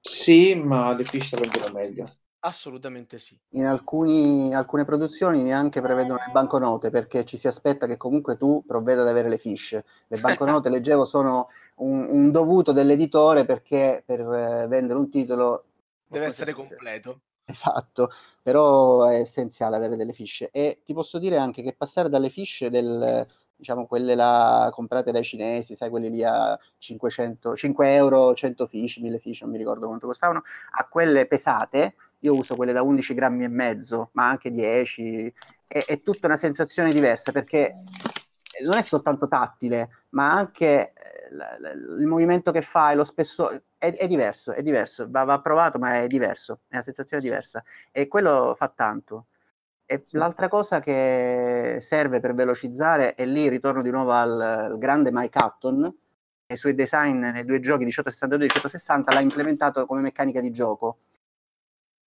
[0.00, 2.04] Sì, ma le fish rendono meglio.
[2.44, 3.38] Assolutamente sì.
[3.50, 8.64] In alcuni, alcune produzioni neanche prevedono le banconote perché ci si aspetta che comunque tu
[8.66, 9.80] provveda ad avere le fish.
[10.08, 15.64] Le banconote, leggevo, sono un, un, dovuto dell'editore perché per eh, vendere un titolo...
[16.08, 17.20] Deve essere completo.
[17.44, 18.10] Esatto,
[18.42, 20.48] però è essenziale avere delle fish.
[20.50, 23.24] E ti posso dire anche che passare dalle fish del,
[23.54, 28.96] diciamo quelle là comprate dai cinesi, sai, quelli lì a 500, 5 euro, 100 fish,
[28.96, 33.14] 1000 fish, non mi ricordo quanto costavano, a quelle pesate io uso quelle da 11
[33.14, 35.32] grammi e mezzo, ma anche 10,
[35.66, 37.82] è, è tutta una sensazione diversa perché
[38.64, 44.06] non è soltanto tattile, ma anche eh, il movimento che fai, lo spessore, è, è
[44.06, 47.64] diverso, è diverso, va, va, provato, ma è diverso, è una sensazione diversa.
[47.90, 49.26] E quello fa tanto.
[49.84, 55.10] E l'altra cosa che serve per velocizzare, e lì ritorno di nuovo al, al grande
[55.12, 55.84] Mike Hutton,
[56.46, 60.50] e i suoi design nei due giochi 1862 e 1860 l'ha implementato come meccanica di
[60.50, 60.98] gioco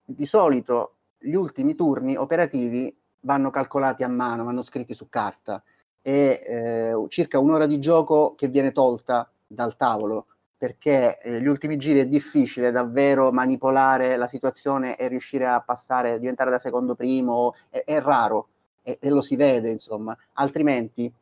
[0.06, 5.62] di solito gli ultimi turni operativi vanno calcolati a mano, vanno scritti su carta
[6.00, 10.26] e eh, circa un'ora di gioco che viene tolta dal tavolo
[10.56, 16.18] perché eh, gli ultimi giri è difficile davvero manipolare la situazione e riuscire a passare,
[16.18, 18.48] diventare da secondo primo, è, è raro
[18.82, 21.12] e, e, lo si vede insomma, altrimenti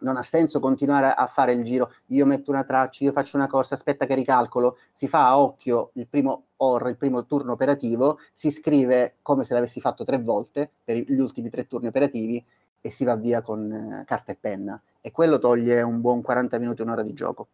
[0.00, 3.46] non ha senso continuare a fare il giro, io metto una traccia, io faccio una
[3.46, 8.18] corsa, aspetta che ricalcolo, si fa a occhio il primo or, il primo turno operativo,
[8.32, 12.44] si scrive come se l'avessi fatto tre volte per gli ultimi tre turni operativi
[12.80, 16.58] e si va via con eh, carta e penna e quello toglie un buon 40
[16.58, 17.48] minuti, un'ora di gioco.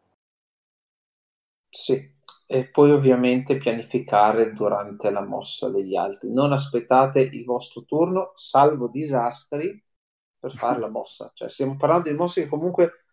[1.69, 2.15] Sì,
[2.47, 6.31] e poi ovviamente pianificare durante la mossa degli altri.
[6.33, 9.83] Non aspettate il vostro turno, salvo disastri,
[10.43, 11.31] per fare la mossa.
[11.33, 13.05] Cioè, stiamo parlando di mosse che comunque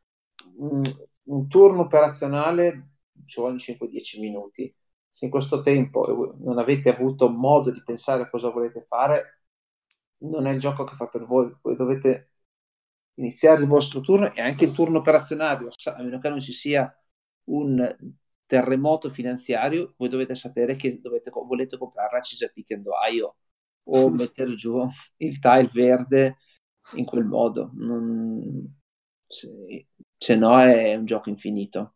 [0.57, 0.81] un,
[1.25, 2.89] un turno operazionale
[3.27, 4.75] ci vuole 5-10 minuti.
[5.07, 9.43] Se in questo tempo non avete avuto modo di pensare a cosa volete fare,
[10.21, 11.55] non è il gioco che fa per voi.
[11.61, 12.31] Voi dovete
[13.15, 16.91] iniziare il vostro turno e anche il turno operazionario, a meno che non ci sia
[17.45, 17.95] un
[18.47, 23.35] terremoto finanziario, voi dovete sapere che dovete, volete comprare la and Ohio
[23.83, 24.83] o mettere giù
[25.17, 26.37] il tile verde
[26.95, 27.71] in quel modo.
[27.73, 28.77] Non...
[29.27, 29.87] Se,
[30.17, 31.93] se no è un gioco infinito.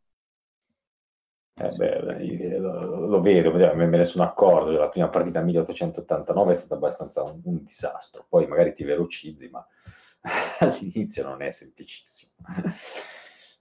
[1.55, 6.73] Eh beh, lo, lo, vedo, me ne sono accorto, la prima partita 1889 è stata
[6.73, 9.63] abbastanza un, un disastro, poi magari ti velocizzi, ma
[10.61, 12.31] all'inizio non è semplicissimo.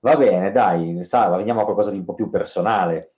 [0.00, 3.11] Va bene, dai, Sara, veniamo a qualcosa di un po' più personale.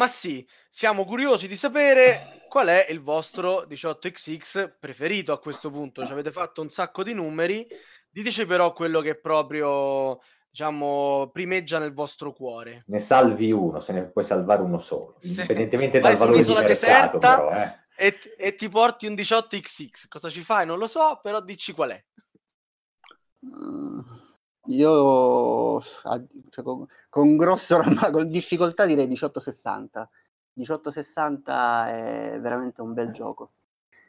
[0.00, 6.06] Ma sì, siamo curiosi di sapere qual è il vostro 18XX preferito a questo punto.
[6.06, 7.68] Ci avete fatto un sacco di numeri,
[8.08, 12.84] diteci però quello che proprio, diciamo, primeggia nel vostro cuore.
[12.86, 16.48] Ne salvi uno, se ne puoi salvare uno solo, Se- indipendentemente vai dal valore di
[16.48, 17.78] mercato, deserta però, eh.
[17.98, 20.08] e, e ti porti un 18XX.
[20.08, 20.64] Cosa ci fai?
[20.64, 22.04] Non lo so, però dici qual è.
[23.44, 24.00] Mm,
[24.70, 30.08] Io cioè, con, con grosso ramma- con difficoltà direi 1860.
[30.54, 33.50] 1860 è veramente un bel gioco.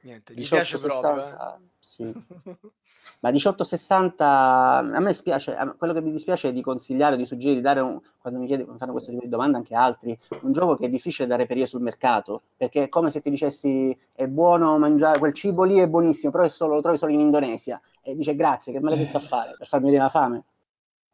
[0.02, 1.14] Niente, gli piace proprio.
[1.14, 2.04] 1860, sì.
[2.04, 2.58] eh.
[3.22, 7.62] Ma 1860 a me spiace, quello che mi dispiace è di consigliare, di suggerire, di
[7.62, 10.76] dare un, quando mi chiedi, mi fanno questo tipo di domande anche altri, un gioco
[10.76, 14.78] che è difficile da reperire sul mercato, perché è come se ti dicessi è buono
[14.78, 17.80] mangiare, quel cibo lì è buonissimo, però è solo- lo trovi solo in Indonesia.
[18.02, 20.44] E dice grazie, che l'hai detto a fare per farmi venire la fame.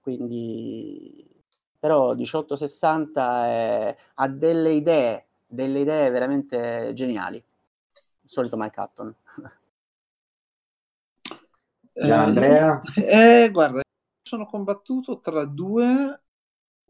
[0.07, 1.27] Quindi,
[1.77, 7.35] però 1860 è- ha delle idee, delle idee veramente geniali.
[7.35, 9.15] Il solito Mike Hutton.
[11.91, 12.81] Gian Andrea?
[12.95, 13.81] Eh, guarda,
[14.21, 16.21] sono combattuto tra due.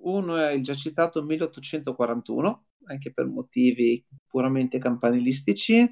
[0.01, 5.91] Uno è il già citato 1841, anche per motivi puramente campanilistici,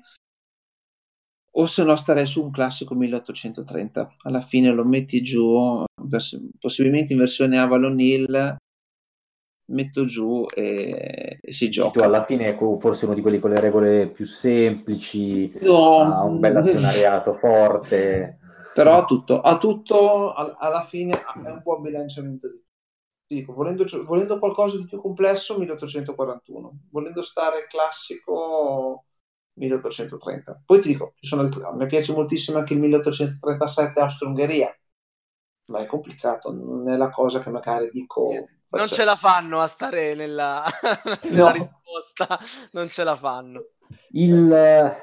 [1.58, 4.16] o se no starei su un classico 1830.
[4.24, 5.84] Alla fine lo metti giù,
[6.60, 8.58] possibilmente in versione Avalon Hill,
[9.68, 12.04] metto giù e, e si gioca.
[12.06, 16.40] alla fine ecco, forse uno di quelli con le regole più semplici, No, ha un
[16.40, 18.40] bel azionariato forte.
[18.74, 22.64] Però ha tutto, ha tutto al- alla fine è un buon bilanciamento di
[23.28, 29.06] dico, volendo, volendo qualcosa di più complesso 1841, volendo stare classico
[29.56, 30.62] 1830.
[30.66, 34.74] Poi ti dico, ci sono altri- a me piace moltissimo anche il 1837 Austro-Ungheria,
[35.68, 38.30] ma è complicato, non è la cosa che magari dico...
[38.32, 38.48] Non
[38.84, 40.64] faccia- ce la fanno a stare nella,
[41.30, 41.52] nella No.
[41.52, 42.40] risposta,
[42.74, 43.64] non ce la fanno.
[44.10, 44.94] Il,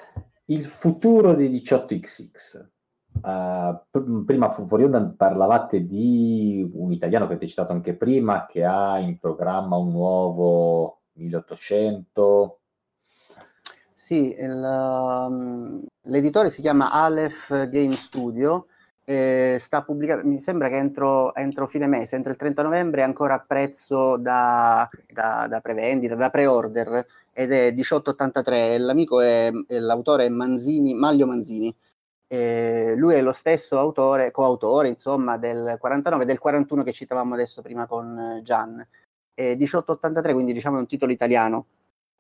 [0.47, 2.71] il futuro dei 18XX.
[3.15, 8.47] Uh, pr- prima fu- fuori onda parlavate di un italiano che avete citato anche prima
[8.47, 12.62] che ha in programma un nuovo 1800
[14.05, 18.67] Sì, il, um, l'editore si chiama Aleph Game Studio
[19.05, 23.05] e sta pubblicando, mi sembra che entro, entro fine mese, entro il 30 novembre è
[23.05, 29.79] ancora a prezzo da, da, da prevendita, da pre-order ed è 1883, l'amico è, è-
[29.79, 31.73] l'autore Manzini, Maglio Manzini.
[32.27, 37.35] E lui è lo stesso autore, coautore, insomma, del 49 e del 41 che citavamo
[37.35, 38.85] adesso prima con eh, Gian.
[39.35, 41.67] E 1883, quindi diciamo è un titolo italiano.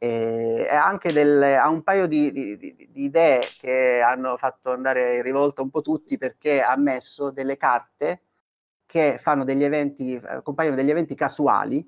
[0.03, 5.17] E anche del, ha un paio di, di- di- di idee che hanno fatto andare
[5.17, 8.23] in rivolta un po' tutti perché ha messo delle carte
[8.85, 11.87] che fanno degli eventi, eh, compaiono degli eventi casuali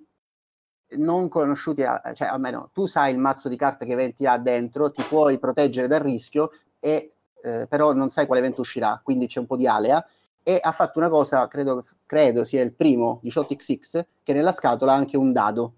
[0.97, 4.91] non conosciuti, a- cioè almeno tu sai il mazzo di carte che eventi ha dentro,
[4.93, 7.11] ti puoi proteggere dal rischio e
[7.43, 10.05] eh, però non sai quale evento uscirà, quindi c'è un po' di alea
[10.43, 14.97] e ha fatto una cosa, credo, credo sia il primo 18XX, che nella scatola ha
[14.97, 15.75] anche un dado.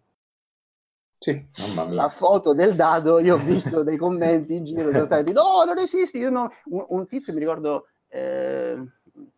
[1.18, 1.46] Sì.
[1.88, 6.18] La foto del dado, io ho visto dei commenti in giro, stati, no, non esiste,
[6.18, 6.50] io no.
[6.66, 8.76] un, un tizio, mi ricordo, eh,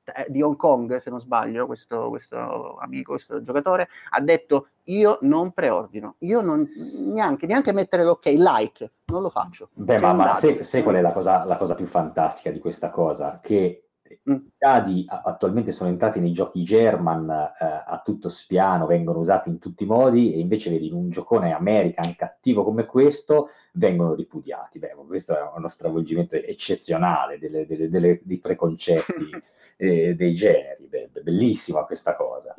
[0.05, 5.19] eh, di Hong Kong, se non sbaglio, questo, questo amico, questo giocatore, ha detto, io
[5.23, 6.69] non preordino, io non,
[7.13, 9.69] neanche, neanche mettere l'ok, like, non lo faccio.
[9.75, 13.39] Beh, ma, ma non qual è la cosa, la cosa più fantastica di questa cosa?
[13.43, 13.83] Che.
[14.25, 19.59] I dadi attualmente sono entrati nei giochi German eh, a tutto spiano, vengono usati in
[19.59, 24.79] tutti i modi e invece vedi in un giocone American cattivo come questo vengono ripudiati.
[24.79, 29.13] Beh, questo è uno stravolgimento eccezionale delle- delle- delle- dei preconcetti
[29.77, 30.87] eh, dei generi.
[30.87, 32.55] Beh, be- bellissima questa cosa.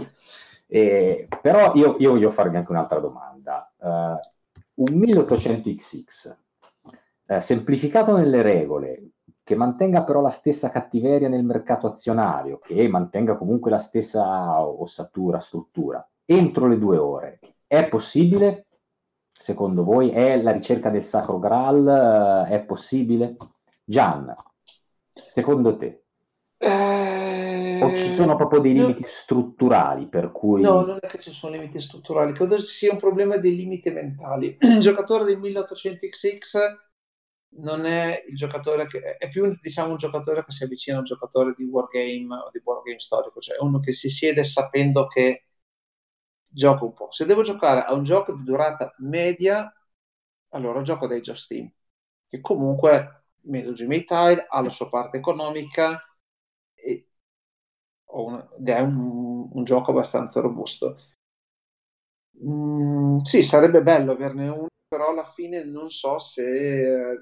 [0.67, 3.71] Eh, però io, io voglio farvi anche un'altra domanda.
[3.81, 3.87] Eh,
[4.75, 6.37] un 1800XX
[7.25, 9.09] eh, semplificato nelle regole,
[9.49, 15.39] che mantenga però la stessa cattiveria nel mercato azionario, che mantenga comunque la stessa ossatura,
[15.39, 18.67] struttura, entro le due ore, è possibile?
[19.31, 22.45] Secondo voi è la ricerca del sacro Graal?
[22.47, 23.37] eh, È possibile?
[23.83, 24.31] Gian,
[25.25, 26.03] secondo te?
[27.81, 28.85] O ci sono proprio dei No.
[28.85, 30.61] limiti strutturali per cui...
[30.61, 33.89] No, non è che ci sono limiti strutturali, credo ci sia un problema dei limiti
[33.89, 34.57] mentali.
[34.61, 36.88] Il giocatore del 1800XX
[37.57, 41.05] non è il giocatore che è più diciamo un giocatore che si avvicina a un
[41.05, 45.45] giocatore di wargame o di wargame storico, cioè uno che si siede sapendo che
[46.47, 47.11] gioca un po'.
[47.11, 49.71] Se devo giocare a un gioco di durata media,
[50.49, 51.71] allora gioco Age of Steam,
[52.27, 55.97] che comunque Gmail Tile ha la sua parte economica
[56.73, 57.05] e
[58.57, 60.97] ed è un, un, gioco abbastanza robusto.
[62.43, 67.21] Mm, sì, sarebbe bello averne uno, però alla fine non so se eh,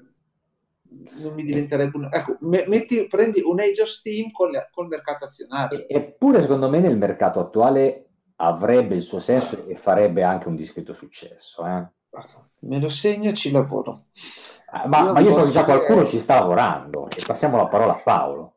[1.20, 2.08] non mi diventerebbe un...
[2.10, 5.86] Ecco, metti, prendi un Age of Steam con le, col mercato azionario.
[5.88, 10.92] Eppure secondo me nel mercato attuale avrebbe il suo senso e farebbe anche un discreto
[10.92, 11.66] successo.
[11.66, 11.86] Eh?
[12.60, 14.06] Me lo segno e ci lavoro.
[14.70, 17.66] Ah, ma io, ma io so che già qualcuno ci sta lavorando e passiamo la
[17.66, 18.56] parola a Paolo.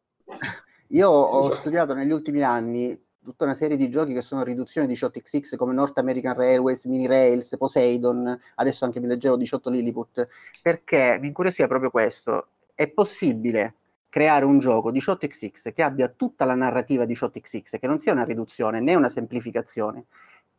[0.89, 4.93] Io ho studiato negli ultimi anni tutta una serie di giochi che sono riduzioni di
[4.93, 10.27] 18XX come North American Railways, Mini Rails, Poseidon, adesso anche mi leggevo 18 Lilliput,
[10.61, 12.47] perché mi incuriosiva proprio questo.
[12.73, 13.75] È possibile
[14.09, 18.79] creare un gioco 18XX che abbia tutta la narrativa 18XX, che non sia una riduzione
[18.79, 20.05] né una semplificazione,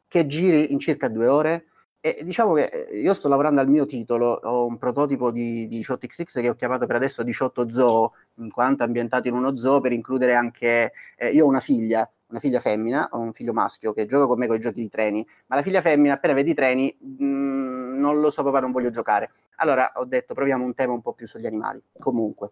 [0.09, 1.67] che giri in circa due ore,
[2.05, 5.79] e diciamo che eh, io sto lavorando al mio titolo, ho un prototipo di, di
[5.79, 9.93] 18XX che ho chiamato per adesso 18 Zoo, in quanto ambientato in uno zoo per
[9.93, 10.93] includere anche...
[11.17, 14.37] Eh, io ho una figlia, una figlia femmina, ho un figlio maschio che gioca con
[14.37, 17.25] me con i giochi di treni, ma la figlia femmina appena vede i treni mh,
[17.25, 19.31] mm, non lo so papà, non voglio giocare.
[19.59, 21.81] Allora ho detto proviamo un tema un po' più sugli animali.
[22.01, 22.51] Comunque,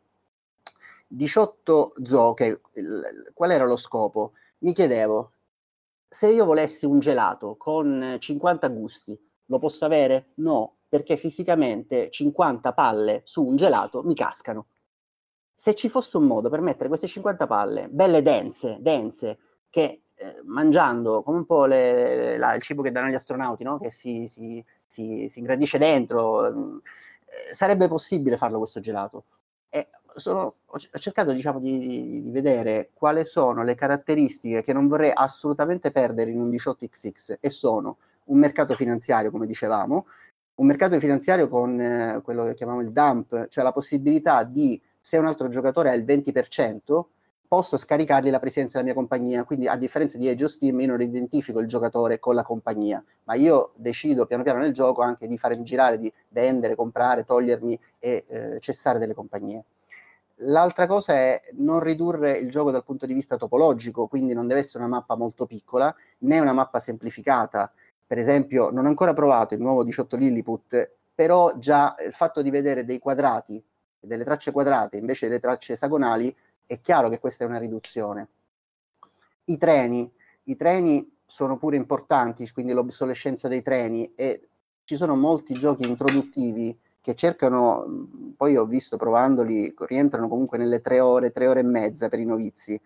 [1.08, 4.34] 18 zoo, che, il, qual era lo scopo?
[4.58, 5.32] Mi chiedevo,
[6.08, 9.18] se io volessi un gelato con 50 gusti,
[9.50, 10.30] lo posso avere?
[10.36, 14.66] No, perché fisicamente 50 palle su un gelato mi cascano.
[15.54, 19.38] Se ci fosse un modo per mettere queste 50 palle, belle dense, dense,
[19.68, 23.78] che eh, mangiando come un po' le, la, il cibo che danno gli astronauti, no?
[23.78, 26.80] che si, si, si, si ingrandisce dentro, eh,
[27.52, 29.24] sarebbe possibile farlo questo gelato.
[29.68, 35.10] E sono, ho cercato diciamo, di, di, vedere quali sono le caratteristiche che non vorrei
[35.12, 37.98] assolutamente perdere in un 18XX e sono
[38.30, 40.06] un mercato finanziario, come dicevamo,
[40.56, 45.16] un mercato finanziario con eh, quello che chiamiamo il dump, cioè la possibilità di, se
[45.16, 47.04] un altro giocatore ha il 20%,
[47.50, 50.86] posso scaricargli la presenza della mia compagnia, quindi a differenza di Age of Steam io
[50.86, 55.26] non identifico il giocatore con la compagnia, ma io decido piano piano nel gioco anche
[55.26, 59.64] di farmi girare, di vendere, comprare, togliermi e eh, cessare delle compagnie.
[60.42, 64.60] L'altra cosa è non ridurre il gioco dal punto di vista topologico, quindi non deve
[64.60, 67.72] essere una mappa molto piccola, né una mappa semplificata,
[68.10, 72.50] per esempio, non ho ancora provato il nuovo 18 Lilliput, però già il fatto di
[72.50, 73.64] vedere dei quadrati,
[74.00, 76.34] delle tracce quadrate invece delle tracce esagonali,
[76.66, 78.28] è chiaro che questa è una riduzione.
[79.44, 84.48] I treni, i treni sono pure importanti, quindi l'obsolescenza dei treni e
[84.82, 90.98] ci sono molti giochi introduttivi che cercano, poi ho visto provandoli, rientrano comunque nelle tre
[90.98, 92.76] ore, tre ore e mezza per i novizi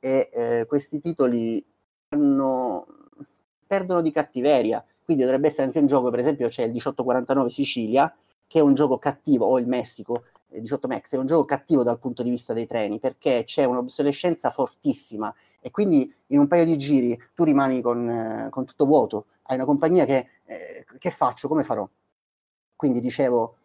[0.00, 1.64] e eh, questi titoli
[2.08, 3.01] hanno
[3.72, 4.84] perdono di cattiveria.
[5.02, 8.14] Quindi dovrebbe essere anche un gioco, per esempio c'è il 1849 Sicilia,
[8.46, 11.82] che è un gioco cattivo, o il Messico, il 18 Max, è un gioco cattivo
[11.82, 16.66] dal punto di vista dei treni, perché c'è un'obsolescenza fortissima e quindi in un paio
[16.66, 21.10] di giri tu rimani con, eh, con tutto vuoto, hai una compagnia che, eh, che
[21.10, 21.88] faccio, come farò?
[22.76, 23.56] Quindi dicevo,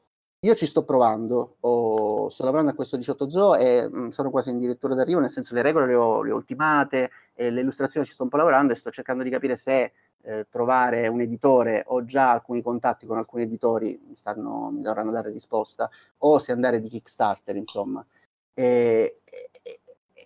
[0.42, 4.30] io ci sto provando, ho, sto lavorando a questo 18 Zoo e mh, mm, sono
[4.30, 7.62] quasi in dirittura d'arrivo, nel senso le regole le ho, le ho ultimate, e le
[7.62, 11.22] illustrazioni ci sto un po' lavorando e sto cercando di capire se eh, trovare un
[11.22, 16.40] editore, ho già alcuni contatti con alcuni editori, mi, stanno, mi dovranno dare risposta, o
[16.40, 18.06] se andare di Kickstarter, insomma.
[18.54, 19.80] E, e,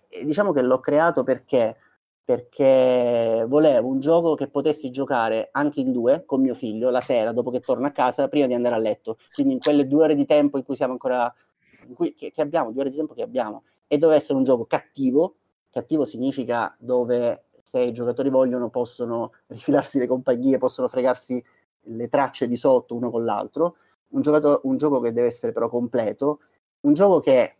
[0.08, 1.76] e diciamo che l'ho creato perché
[2.32, 7.30] perché volevo un gioco che potessi giocare anche in due con mio figlio la sera
[7.32, 9.18] dopo che torno a casa prima di andare a letto.
[9.34, 11.32] Quindi in quelle due ore di tempo in cui siamo ancora,
[11.94, 14.64] cui, che, che, abbiamo, due ore di tempo che abbiamo, e deve essere un gioco
[14.64, 15.36] cattivo.
[15.70, 21.42] Cattivo significa dove se i giocatori vogliono possono rifilarsi le compagnie, possono fregarsi
[21.86, 23.76] le tracce di sotto uno con l'altro.
[24.08, 26.40] Un, giocato, un gioco che deve essere però completo,
[26.80, 27.56] un gioco che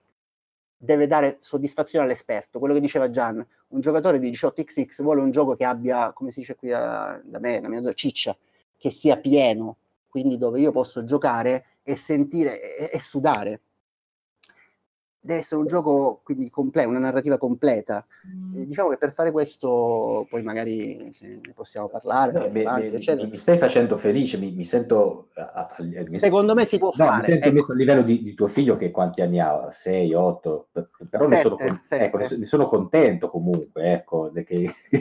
[0.85, 2.59] deve dare soddisfazione all'esperto.
[2.59, 6.41] Quello che diceva Gian, un giocatore di 18xx vuole un gioco che abbia, come si
[6.41, 8.37] dice qui a, da me, la mia zona, ciccia,
[8.77, 9.77] che sia pieno,
[10.09, 13.61] quindi dove io posso giocare e sentire e, e sudare
[15.25, 18.05] deve essere un gioco quindi completo, una narrativa completa.
[18.27, 18.57] Mm.
[18.57, 22.33] Eh, diciamo che per fare questo, poi magari ne possiamo parlare.
[22.33, 25.29] No, mi, avanti, mi, mi, stai facendo felice, mi, mi sento.
[25.35, 27.17] A, a, a, Secondo me si può no, fare.
[27.19, 27.55] Mi sento ecco.
[27.55, 29.69] messo a livello di, di, tuo figlio che quanti anni ha?
[29.71, 30.69] 6, 8,
[31.09, 34.75] però sette, ne, sono, ecco, ne, sono, contento comunque, ecco, che,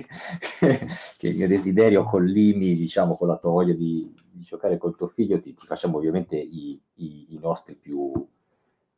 [1.18, 5.40] che il desiderio collimi, diciamo, con la tua voglia di, di giocare col tuo figlio,
[5.40, 8.12] ti, ti facciamo ovviamente i, i, i nostri più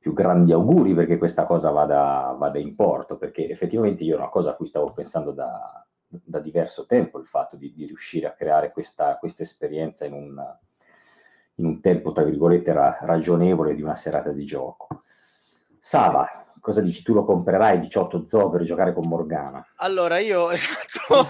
[0.04, 4.28] più grandi auguri perché questa cosa vada, vada, in porto, perché effettivamente io è una
[4.28, 8.34] cosa a cui stavo pensando da, da diverso tempo, il fatto di, di riuscire a
[8.34, 10.43] creare questa, questa esperienza in un,
[11.56, 15.04] in un, tempo, tra virgolette, ra, ragionevole di una serata di gioco.
[15.80, 17.03] Sava, cosa dici?
[17.03, 19.68] Tu lo comprerai 18 zoo per giocare con Morgana?
[19.76, 21.28] Allora io, esatto,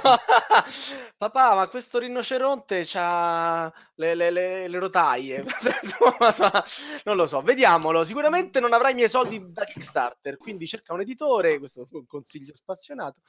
[1.17, 5.41] papà, ma questo rinoceronte ha le, le, le, le rotaie,
[7.05, 11.01] non lo so, vediamolo, sicuramente non avrai i miei soldi da Kickstarter, quindi cerca un
[11.01, 13.21] editore, questo è un consiglio spassionato.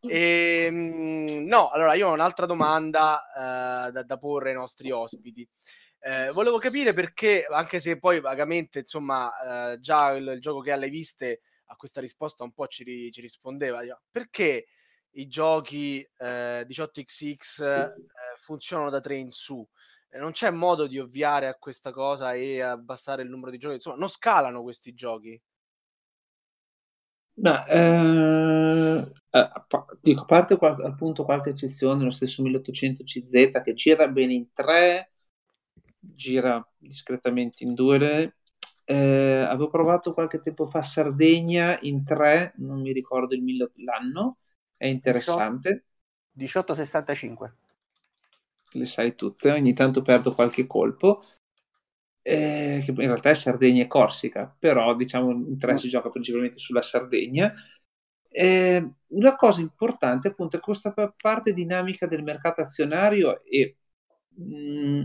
[0.00, 5.48] E, ehm, no, allora io ho un'altra domanda uh, da, da porre ai nostri ospiti.
[6.06, 10.70] Eh, volevo capire perché, anche se poi vagamente, insomma, eh, già il, il, gioco che
[10.70, 14.66] alle viste a questa risposta un po' ci, ci rispondeva, perché
[15.14, 17.94] i giochi eh, 18xx eh,
[18.38, 19.68] funzionano da 3 in su?
[20.08, 23.74] Eh, non c'è modo di ovviare a questa cosa e abbassare il numero di giochi?
[23.74, 25.42] Insomma, non scalano questi giochi?
[27.38, 29.04] No, eh,
[30.00, 35.10] dico, a parte appunto qualche eccezione, lo stesso 1800 CZ che gira bene in 3
[36.14, 38.36] gira discretamente in due.
[38.84, 44.38] Eh, avevo provato qualche tempo fa Sardegna in tre, non mi ricordo il mille, l'anno,
[44.76, 45.84] è interessante.
[46.32, 47.56] 1865.
[48.72, 51.22] Le sai tutte, ogni tanto perdo qualche colpo.
[52.22, 55.76] Eh, che in realtà è Sardegna e Corsica, però diciamo in tre mm.
[55.76, 57.52] si gioca principalmente sulla Sardegna.
[58.28, 63.76] Eh, una cosa importante appunto è questa parte dinamica del mercato azionario e
[64.28, 65.02] mh, mm,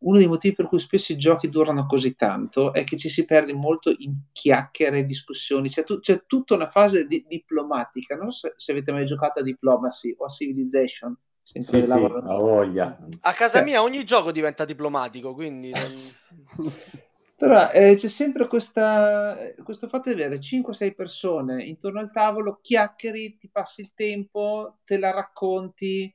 [0.00, 3.24] uno dei motivi per cui spesso i giochi durano così tanto è che ci si
[3.24, 8.14] perde molto in chiacchiere, discussioni, c'è, tu, c'è tutta una fase di, diplomatica.
[8.14, 11.16] Non so se avete mai giocato a Diplomacy o a Civilization.
[11.42, 12.98] Sì, sì, a voglia.
[13.22, 15.72] A casa mia ogni gioco diventa diplomatico, quindi...
[17.38, 23.36] Però eh, c'è sempre questa, questo fatto di avere 5-6 persone intorno al tavolo, chiacchieri,
[23.38, 26.12] ti passi il tempo, te la racconti.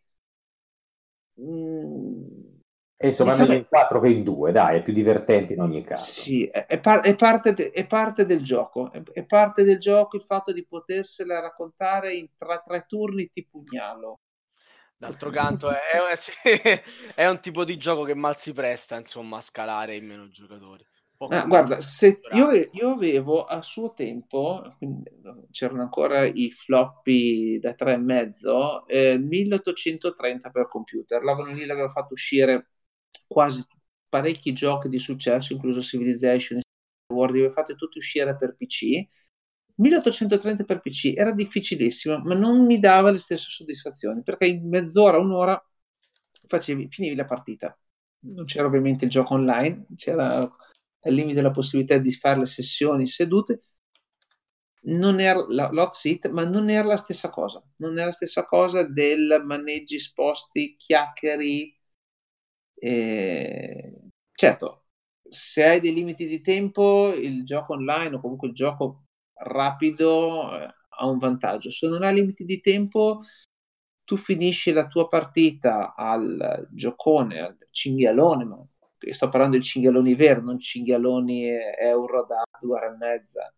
[1.40, 2.62] Mm
[3.04, 6.22] e insomma, meglio in quattro che in due, dai, è più divertente in ogni caso.
[6.22, 10.16] Sì, è, è, par- è, parte, de- è parte, del gioco, è, parte del gioco
[10.16, 14.22] il fatto di potersela raccontare in tra tre turni ti pugnalo.
[14.96, 15.76] D'altro canto è,
[16.16, 16.32] sì,
[17.14, 20.86] è, un tipo di gioco che mal si presta, insomma, a scalare in meno giocatori.
[21.28, 24.66] Ah, guarda, se io, io, avevo a suo tempo,
[25.52, 31.90] c'erano ancora i floppy da tre e mezzo, eh, 1830 per computer, l'avevano lì, l'aveva
[31.90, 32.73] fatto uscire
[33.28, 33.64] quasi
[34.10, 36.60] parecchi giochi di successo, incluso Civilization,
[37.14, 39.08] World, li fate tutti uscire per PC.
[39.76, 45.18] 1830 per PC era difficilissimo, ma non mi dava le stesse soddisfazioni perché in mezz'ora,
[45.18, 45.62] un'ora
[46.48, 47.78] facevi, finivi la partita.
[48.26, 50.50] Non c'era ovviamente il gioco online, c'era
[51.06, 53.62] al limite la possibilità di fare le sessioni sedute.
[54.86, 57.64] Non era la lot sit, ma non era la stessa cosa.
[57.78, 61.74] Non era la stessa cosa del maneggi sposti, chiacchieri,
[62.86, 63.94] e,
[64.34, 64.88] certo,
[65.24, 69.06] se hai dei limiti di tempo, il gioco online o comunque il gioco
[69.36, 71.70] rapido eh, ha un vantaggio.
[71.72, 73.20] Se non hai limiti di tempo,
[74.04, 78.66] tu finisci la tua partita al giocone, al cinghialone, ma
[79.12, 81.48] sto parlando di cinghialoni veri, non cinghialoni
[81.80, 83.54] euro da due ore e mezza.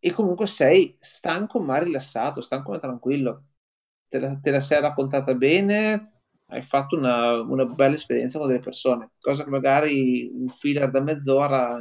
[0.00, 3.44] E comunque sei stanco ma rilassato, stanco ma tranquillo.
[4.08, 6.17] Te la, te la sei raccontata bene,
[6.50, 11.00] hai fatto una, una, bella esperienza con delle persone, cosa che magari un filler da
[11.00, 11.78] mezz'ora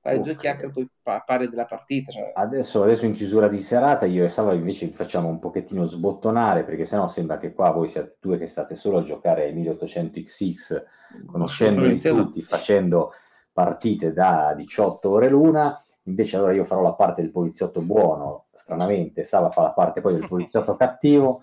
[0.00, 0.22] fai okay.
[0.22, 2.10] due chiacchiere e poi parli della partita.
[2.12, 2.32] Cioè.
[2.34, 6.64] Adesso, adesso, in chiusura di serata io e Sava invece vi facciamo un pochettino sbottonare
[6.64, 10.82] perché sennò sembra che qua voi siate due che state solo a giocare ai 1800XX
[11.26, 12.46] conoscendoli tutti, no.
[12.46, 13.12] facendo
[13.52, 15.82] partite da 18 ore l'una.
[16.04, 20.14] Invece allora io farò la parte del poliziotto buono, stranamente Sava fa la parte poi
[20.14, 21.42] del poliziotto cattivo.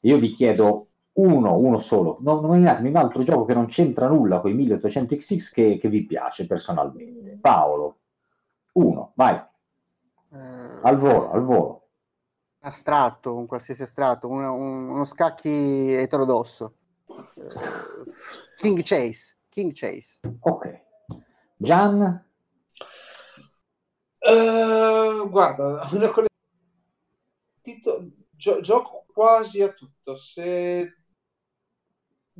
[0.00, 4.40] Io vi chiedo uno, uno solo, non nominatemi un altro gioco che non c'entra nulla
[4.40, 7.38] con i 1800XX che, che vi piace personalmente.
[7.40, 7.98] Paolo,
[8.72, 9.34] uno, vai.
[10.28, 11.88] Uh, al volo, al volo.
[12.60, 16.76] Astratto, un qualsiasi astratto, uno, uno scacchi eterodosso.
[17.06, 17.24] Uh,
[18.56, 20.20] King Chase, King Chase.
[20.40, 20.80] Ok.
[21.56, 22.24] Gian?
[24.18, 26.30] Uh, guarda, una collezione...
[28.30, 30.14] Gio- gioco quasi a tutto.
[30.14, 31.01] Se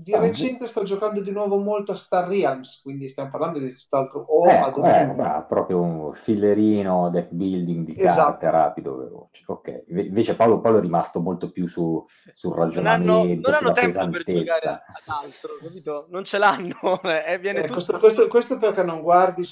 [0.02, 3.74] di ah, recente sto giocando di nuovo molto a Star Realms, quindi stiamo parlando di
[3.74, 4.20] tutt'altro.
[4.20, 8.30] O ecco, eh, eh, proprio un fillerino deck building di esatto.
[8.30, 9.44] carte rapido, veloce.
[9.46, 13.12] Ok, invece Paolo, Paolo, è rimasto molto più su, sul ragionamento.
[13.12, 16.06] Non hanno, non hanno tempo per giocare ad altro, capito?
[16.10, 16.74] Non ce l'hanno.
[17.04, 19.48] eh, eh, questo, questo, questo, perché non guardi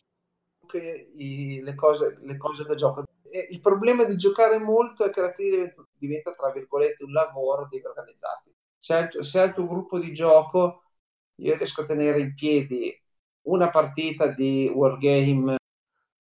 [1.14, 3.04] i, le, cose, le cose da gioco.
[3.50, 7.86] Il problema di giocare molto è che alla fine diventa, tra virgolette, un lavoro, devi
[7.86, 10.84] organizzarti se hai, se hai il tuo gruppo di gioco,
[11.36, 12.90] io riesco a tenere in piedi
[13.42, 15.56] una partita di wargame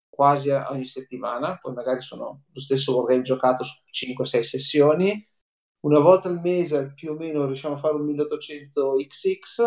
[0.08, 5.24] quasi ogni settimana, poi magari sono lo stesso wargame giocato su 5-6 sessioni.
[5.80, 9.62] Una volta al mese più o meno riusciamo a fare un 1800 XX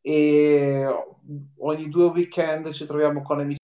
[0.00, 0.84] e
[1.58, 3.58] ogni due weekend ci troviamo con amici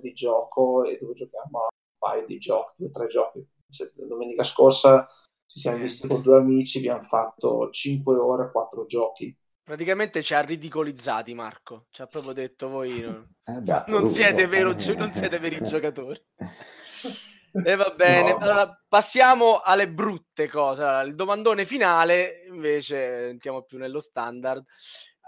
[0.00, 3.46] di gioco e dove giochiamo a un paio di giochi, due o tre giochi.
[3.94, 5.06] Domenica scorsa
[5.50, 9.36] ci siamo visti con due amici, abbiamo fatto 5 ore, 4 giochi.
[9.64, 14.10] Praticamente ci ha ridicolizzati Marco, ci ha proprio detto voi non, Eh, beh, non uh,
[14.10, 15.62] siete, uh, vero- eh, non siete veri eh.
[15.62, 16.20] giocatori.
[17.52, 18.36] E va bene, No.
[18.36, 20.82] allora, passiamo alle brutte cose.
[20.82, 24.64] Allora, il domandone finale, invece, entriamo più nello standard,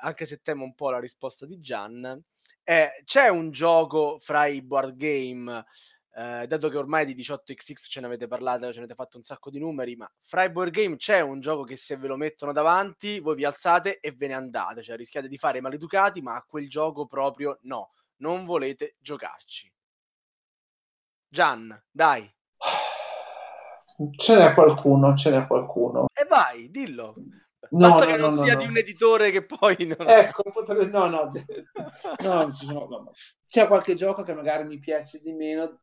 [0.02, 2.22] anche se temo un po' la risposta di Gian.
[2.62, 5.64] È, c'è un gioco fra i board game,
[6.14, 9.22] eh, dato che ormai di 18xx ce ne avete parlato, ce ne avete fatto un
[9.22, 12.16] sacco di numeri, ma fra i board game c'è un gioco che se ve lo
[12.16, 16.34] mettono davanti, voi vi alzate e ve ne andate, cioè rischiate di fare maleducati, ma
[16.34, 19.72] a quel gioco proprio no, non volete giocarci.
[21.28, 22.30] Gian, dai,
[24.16, 26.06] Ce n'è qualcuno, ce n'è qualcuno.
[26.12, 27.14] e vai, dillo.
[27.70, 29.96] No, Basta no, che no, non no, sia di un editore che poi non...
[30.08, 30.86] Ecco, potrebbe...
[30.86, 31.30] no, no,
[32.22, 33.12] no, no.
[33.48, 35.80] c'è qualche gioco che magari mi piace di meno.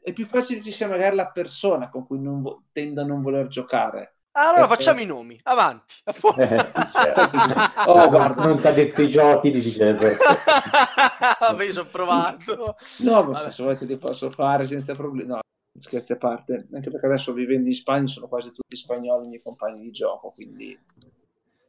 [0.00, 3.04] È più facile che ci sia magari la persona con cui non vo- tendo a
[3.04, 4.14] non voler giocare.
[4.32, 5.94] Allora perché- facciamo i nomi, avanti.
[6.04, 6.12] a.
[6.38, 7.36] Eh, sì, certo.
[7.90, 8.44] Oh, guarda.
[8.44, 9.50] non ti ha detto i giochi,
[11.40, 12.76] Vabbè, io ci ho provato.
[13.00, 15.28] No, ma se volete li posso fare senza problemi.
[15.30, 15.40] No,
[15.78, 19.42] scherzi a parte, anche perché adesso vivendo in Spagna sono quasi tutti spagnoli i miei
[19.42, 20.78] compagni di gioco, quindi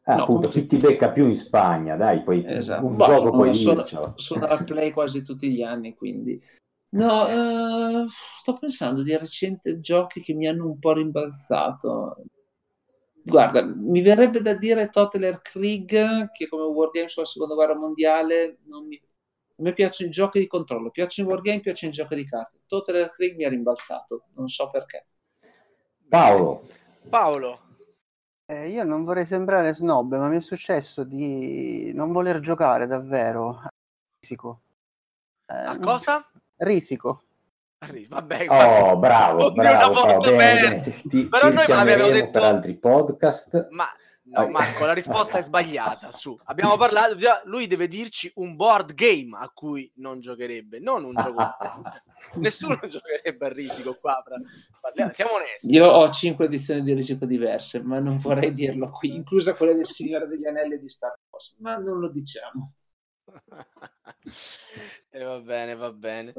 [0.04, 2.84] Ah, No, appunto, chi ti becca più in Spagna, dai, poi Esatto.
[2.86, 6.42] un Boh, gioco sono- puoi sono- sono al play quasi tutti gli anni, quindi
[6.92, 12.24] no, eh, sto pensando di recente giochi che mi hanno un po' rimbalzato.
[13.22, 18.88] Guarda, mi verrebbe da dire Total Krieg, che come wargame sulla seconda guerra mondiale non
[18.88, 18.96] mi...
[18.96, 22.62] A me piacciono i giochi di controllo, piacciono i wargame, piacciono i giochi di carte.
[22.66, 25.06] Total Krieg mi ha rimbalzato, non so perché.
[26.08, 26.64] Paolo,
[27.10, 27.60] Paolo,
[28.52, 33.50] Eh, io non vorrei sembrare snob, ma mi è successo di non voler giocare davvero
[33.50, 33.68] a
[34.20, 34.62] risico.
[35.46, 36.28] Eh, a cosa?
[36.60, 37.24] Risico.
[38.10, 41.02] Vabbè, oh, bravo, bravo, volta bene, bene.
[41.02, 43.68] Ti, Però ti noi avevamo richiameremo detto- per altri podcast.
[43.72, 43.86] Ma
[44.24, 44.50] no.
[44.50, 46.12] Marco, la risposta è sbagliata.
[46.12, 47.16] Su, abbiamo parlato.
[47.46, 51.42] Lui deve dirci un board game a cui non giocherebbe, non un gioco.
[52.36, 54.22] Nessuno giocherebbe a risico qua.
[54.82, 55.72] parliamo- siamo onesti.
[55.72, 59.86] Io ho cinque edizioni di risico diverse, ma non vorrei dirlo qui, inclusa quella del
[59.86, 62.74] Signore degli Anelli di Star Wars, ma non lo diciamo.
[65.10, 66.34] E va bene, va bene.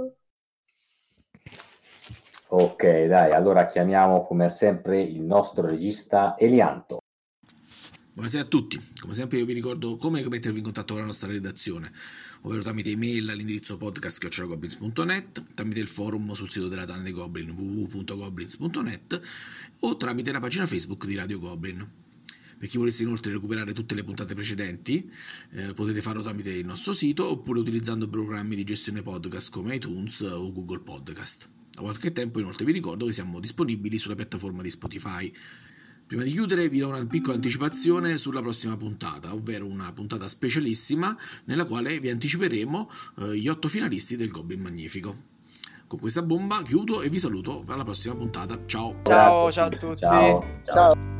[2.48, 6.98] Ok, dai, allora chiamiamo come sempre il nostro regista Elianto.
[8.12, 11.28] Buonasera a tutti, come sempre io vi ricordo come mettervi in contatto con la nostra
[11.30, 11.92] redazione,
[12.42, 19.20] ovvero tramite email all'indirizzo podcast.goblins.net, tramite il forum sul sito della Tana dei Goblin www.goblins.net
[19.78, 21.99] o tramite la pagina Facebook di Radio Goblin.
[22.60, 25.10] Per chi volesse inoltre recuperare tutte le puntate precedenti,
[25.52, 30.20] eh, potete farlo tramite il nostro sito oppure utilizzando programmi di gestione podcast come iTunes
[30.20, 31.48] o Google Podcast.
[31.70, 35.32] Da qualche tempo inoltre vi ricordo che siamo disponibili sulla piattaforma di Spotify.
[36.06, 41.16] Prima di chiudere vi do una piccola anticipazione sulla prossima puntata, ovvero una puntata specialissima
[41.44, 42.90] nella quale vi anticiperemo
[43.20, 45.16] eh, gli otto finalisti del Goblin Magnifico.
[45.86, 48.66] Con questa bomba chiudo e vi saluto per la prossima puntata.
[48.66, 49.00] Ciao!
[49.04, 50.00] Ciao, ciao a tutti.
[50.00, 50.60] Ciao.
[50.66, 51.19] Ciao.